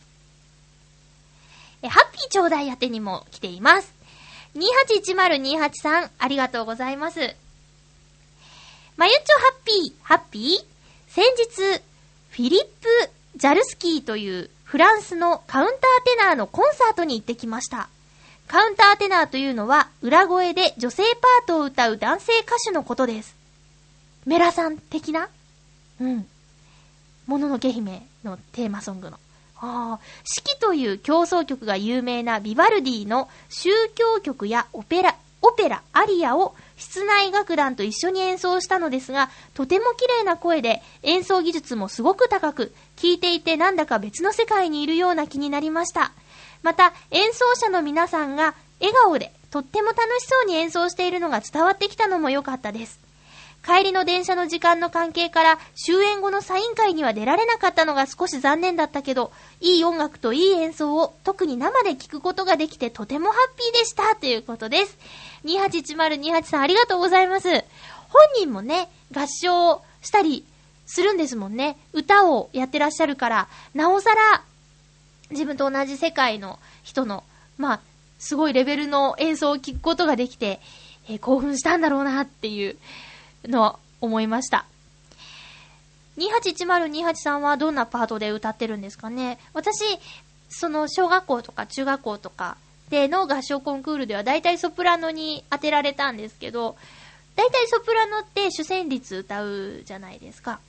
[1.83, 3.93] え、ハッピーちょうだい宛てにも来ています。
[4.55, 7.35] 281028さん、ありがとうございます。
[8.97, 10.65] まゆちょハッピー、ハッピー
[11.09, 11.83] 先日、
[12.31, 17.89] フィリップ・ジャルスキーというフランスのカウンターテナーのコンサートに行ってきました。
[18.51, 23.37] カウンターテナーというのは、裏声で女性パートを歌う男性歌手のことです。
[24.27, 25.29] メラさん的な？
[26.01, 26.27] うん。
[27.29, 29.19] もののけ姫のテーマソングの。
[29.59, 46.11] ああ、四季という競争曲が有名なビバルディの宗教曲やオペラ、オペラ、アリアを室内楽団と一緒に演奏したのですが、とても綺麗な声で演奏技術もすごく高く、聴いていてなんだか別の世界にいるような気になりました。
[46.63, 53.01] また、演奏者の皆さんが笑顔でとっても楽しそうに演奏しているのが伝わってきたのも良かったです。
[53.65, 64.97] 帰りの電車の時間の関係から終演後のサイン会には出られなかったのが少し残念だったけど、いい音楽といい演奏を特に生で聴くことができてとてもハッピーでしたということです。
[65.45, 67.49] 281028さんありがとうございます。
[67.51, 67.65] 本
[68.39, 70.45] 人もね、合唱したり
[70.87, 71.77] するんですもんね。
[71.93, 74.43] 歌をやってらっしゃるから、なおさら
[75.31, 77.25] 自分と同じ世界の人の、
[77.59, 77.81] まあ、
[78.19, 80.61] すごいレベルの演奏を聴くことができて、
[81.09, 82.77] えー興奮したんだろうなっていう
[83.45, 84.67] のは思いました。
[86.19, 89.39] 281028さんはどんなパートで歌ってるんですかね？
[89.55, 89.83] 私、
[90.51, 92.57] その小学校とか中学校とか
[92.91, 96.77] での合唱コンクールでは大体ソプラノに当てられたんですけど、
[97.37, 100.61] 大体ソプラノって主旋律歌うじゃないですか。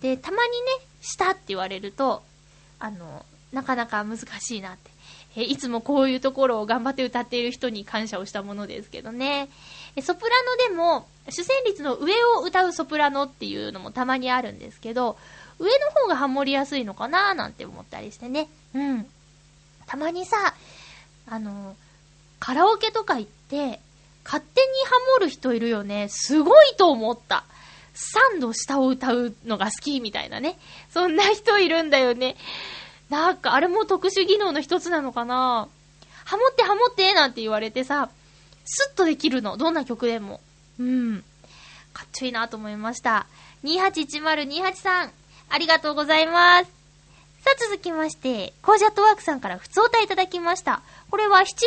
[0.00, 0.50] で、たまに
[0.80, 2.22] ね、したって言われると、
[2.78, 3.24] あの、
[3.54, 4.90] なかなか難しいなって、
[5.36, 9.48] えいつもこういうところを頑張って歌っている人に感謝をしたものですけどね。
[9.96, 10.30] えソプラ
[10.68, 15.16] ノでも、主旋律の上を歌うソプラノっていうのもたまにあるんですけど、
[15.58, 18.48] 上の方がハモりやすいのかなーなんて思ったりしてね。
[18.74, 19.06] うん。
[19.86, 20.54] たまにさ、
[21.26, 21.76] あの、
[22.40, 23.80] カラオケとか行って、
[24.24, 26.08] 勝手にハモる人いるよね。
[26.10, 27.44] すごいと思った。
[28.36, 30.58] 3度下を歌うのが好きみたいなね。
[30.90, 32.36] そんな人いるんだよね。
[33.14, 35.68] なんか、あれも特殊技能の一つなのかな
[36.24, 38.10] ハモってハモってなんて言われてさ、
[38.64, 39.56] スッとできるの。
[39.56, 40.40] どんな曲でも。
[40.80, 41.24] うん。
[41.92, 43.26] かっちょいいなと思いました。
[43.62, 45.12] 281028さん、
[45.48, 46.70] ありがとうございます。
[47.44, 50.82] さあ続きまして、コージャットワークさんから普通歌いただきました。
[51.08, 51.62] これは7月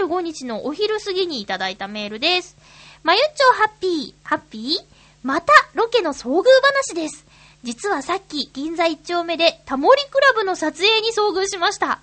[0.00, 2.56] 25日のお昼過ぎにいただいたメールです。
[3.02, 4.84] まゆっちょハッピー、ハッピー？
[5.24, 7.23] またロケの遭遇話です。
[7.64, 11.98] 実はさっき銀座一丁目でタモリクラブの撮影に遭遇しました。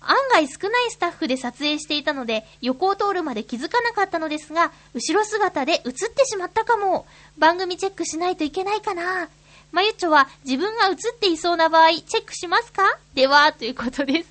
[0.00, 5.80] 案外少ないスタッフで撮影していたので、横を通るまで気づかなかったのですが、後ろ姿で映っ
[6.10, 7.06] てしまったかも。
[7.36, 9.28] 番組チェックしないといけないかな。
[9.70, 12.82] まゆっちょは自分が映っていそうな場合、チェックしますか？
[13.14, 14.28] では、ということです。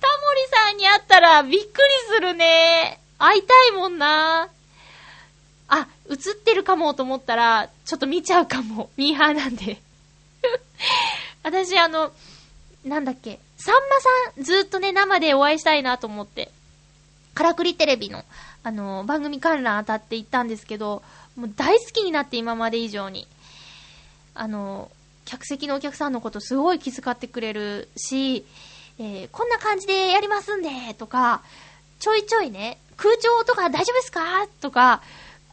[0.00, 1.66] タモリさんに会ったらびっくり
[2.14, 3.00] するね。
[3.18, 4.48] 会いたいもんな。
[6.10, 8.90] 映ってるかもと思ったら、ちょっと見ちゃうかも。
[8.98, 9.80] ミーハーなんで。
[11.42, 12.12] 私、あの、
[12.84, 13.80] なんだっけ、さんま
[14.34, 16.50] さん、ずっとね、生でお会いしたいなと思って、
[17.34, 18.24] からくりテレビの、
[18.62, 21.02] あの、番組観覧当たって行ったんですけど、
[21.36, 23.26] もう大好きになって今まで以上に。
[24.34, 24.90] あの、
[25.24, 28.44] 客席のお客さんのことすごい気遣ってくれるし、
[28.98, 31.42] えーこんな感じでやりますんで、とか、
[32.00, 34.46] ちょいちょいね、空調とか大丈夫ですか？
[34.60, 35.02] とか、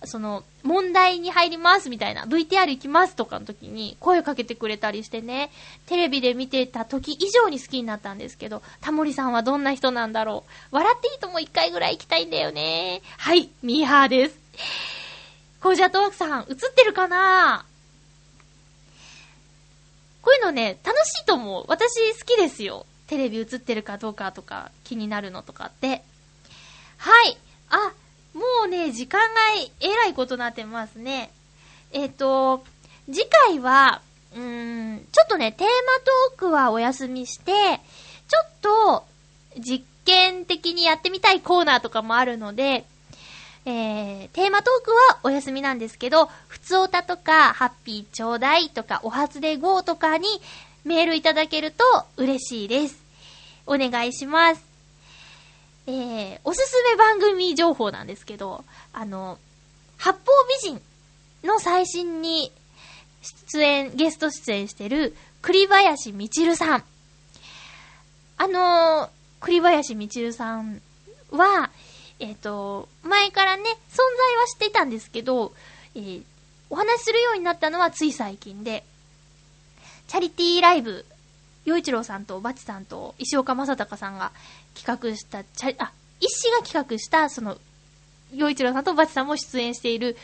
[0.04, 5.50] その、問題に入りますみたいな、VTR 行きますとかの時に声をかけてくれたりしてね、
[5.88, 10.76] テレビで見てた時以上に好きになったんですけど、タモリさんはどんな人なんだろう。
[10.76, 13.02] 笑っていいとも一回ぐらい行きたいんだよね。
[13.18, 14.40] はい、ミーハーです。
[15.62, 17.66] コージャトワークさん、映ってるかな？
[20.22, 21.66] こういうのね、楽しいと思う。
[21.68, 22.86] 私好きですよ。
[23.08, 26.04] テレビ映ってるかどうかとか気になるのとかって。
[26.98, 27.38] はい。
[27.70, 27.94] あ、
[28.38, 29.26] もうね、時間が
[29.82, 31.32] えらいことになってますね。
[31.92, 32.64] えっ、と、
[33.12, 34.02] 次回は、
[34.36, 35.72] うーん、ちょっとね、テーマ
[36.30, 37.52] トークはお休みして、
[38.28, 39.06] ちょっと、
[39.60, 42.86] 実験的にやってみたいコーナーとかもあるので、
[43.66, 50.28] えー、テーマトークはお休みなんですけど、ふつおたとか、ハッピーちょうだいとか、お初で GO とかに
[50.86, 51.84] メールいただけると
[52.18, 53.02] 嬉しいです。
[53.66, 54.67] お願いします。
[55.88, 58.64] えー、おすすめ番組情報なんですけど、
[58.94, 59.40] あの、
[59.98, 60.20] 八方
[60.64, 60.82] 美人
[61.48, 62.52] の最新に
[63.52, 66.84] 出演、ゲスト出演してる栗林みちるさん。
[68.38, 69.10] あの、
[69.40, 70.82] 栗林みちるさん
[71.32, 71.72] は、
[72.20, 75.54] えっ、と、前からね、存在は知ってたんですけど、
[75.96, 76.24] えー
[76.70, 78.84] お話しするようになったのはつい最近で、
[80.08, 81.06] チャリティーライブ、
[81.66, 84.32] 洋一郎さんとバチさんと石岡正隆さんが
[84.78, 87.58] 企画した、チャリ、あ、一氏が企画した、その、
[88.34, 90.18] 洋一郎さんとバチさんも出演している、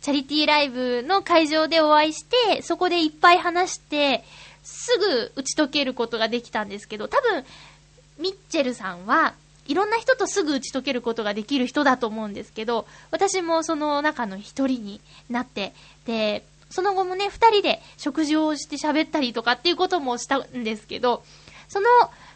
[0.00, 4.24] チャリティーライブの会場でお会いして、そこでいっぱい話して、
[4.62, 7.44] すぐ打ち解けることができたんですけど、多分、
[8.18, 9.34] ミッチェルさんは
[9.66, 15.72] いろんな人とすぐ打ち解けることができる人だと思うんですけど、私もその中の一人になって、
[16.06, 21.22] で、その後もね、二人で食事をして喋ったりとかっていうこともしたんですけど、
[21.68, 21.88] その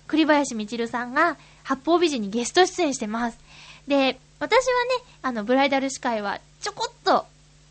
[0.07, 3.39] 栗林みちるさんが八方美人にゲスト出演してます。
[3.89, 7.27] で、私はね、あの、ブライダル司会はちょこっと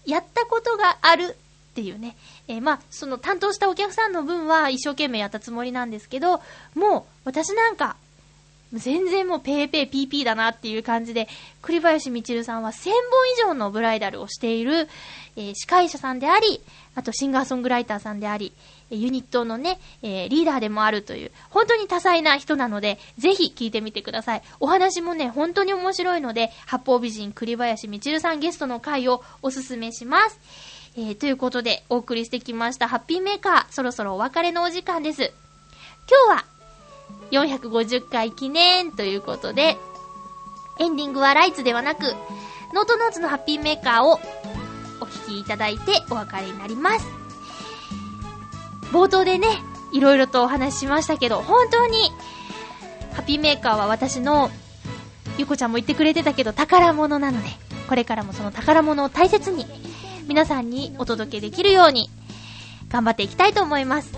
[0.06, 1.36] やったことがある
[1.72, 2.16] っていうね。
[2.48, 6.42] えーまあ、その担当したお客さんの分は一生懸命やったつもりなんですけど、
[6.76, 7.96] もう私なんか、
[8.74, 11.28] 全然もうペーペーピーピーだなっていう感じで、
[11.62, 12.94] 栗林みちるさんは1000本
[13.36, 14.90] 以上のブライダルをしている、
[15.36, 16.62] えー司会者さんであり、
[16.96, 18.52] あとシンガーソングライターさんであり、
[18.96, 24.42] ユニットのね、えーリーダーでもあるという、本当に多彩な人なので、ぜひ聞いてみてください。
[24.60, 30.40] お話もね、本当に面白いので、八方美人栗林みちるさんゲストの回をおすすめします。
[30.96, 35.32] えーということで、お送りしてきましたハッピーメーカー、そろそろお別れのお時間です。
[36.10, 36.46] 今日は、
[37.32, 39.78] 450回記念ということで、
[40.80, 42.16] エンディングはライツではなく、
[42.74, 44.14] ノートノーツのハッピーメーカーを
[45.00, 47.23] お聞きいただいてお別れになります。
[48.94, 49.48] 冒頭でね、
[49.92, 52.12] いろいろとお話ししましたけど、本当に、
[53.14, 54.52] ハッピーメーカーは私の、
[55.40, 57.50] ゆこちゃんも言ってくれてたけど、宝物なので、
[57.90, 59.66] これからもその宝物を大切に、
[60.28, 62.12] 皆さんにお届けできるように、
[62.90, 64.14] 頑張っていきたいと思います。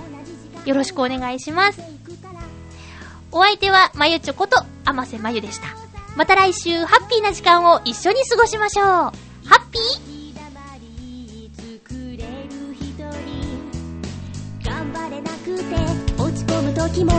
[0.65, 1.82] よろしくお願いします。
[3.32, 5.67] お相手は、まゆちょこと、あませまゆでした。
[6.17, 9.24] また来週、ハッピーな時間を一緒に過ごしましょう。
[16.95, 17.11] がも。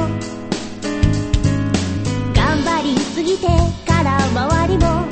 [2.35, 3.47] 頑張りすぎて
[3.87, 5.06] から周りも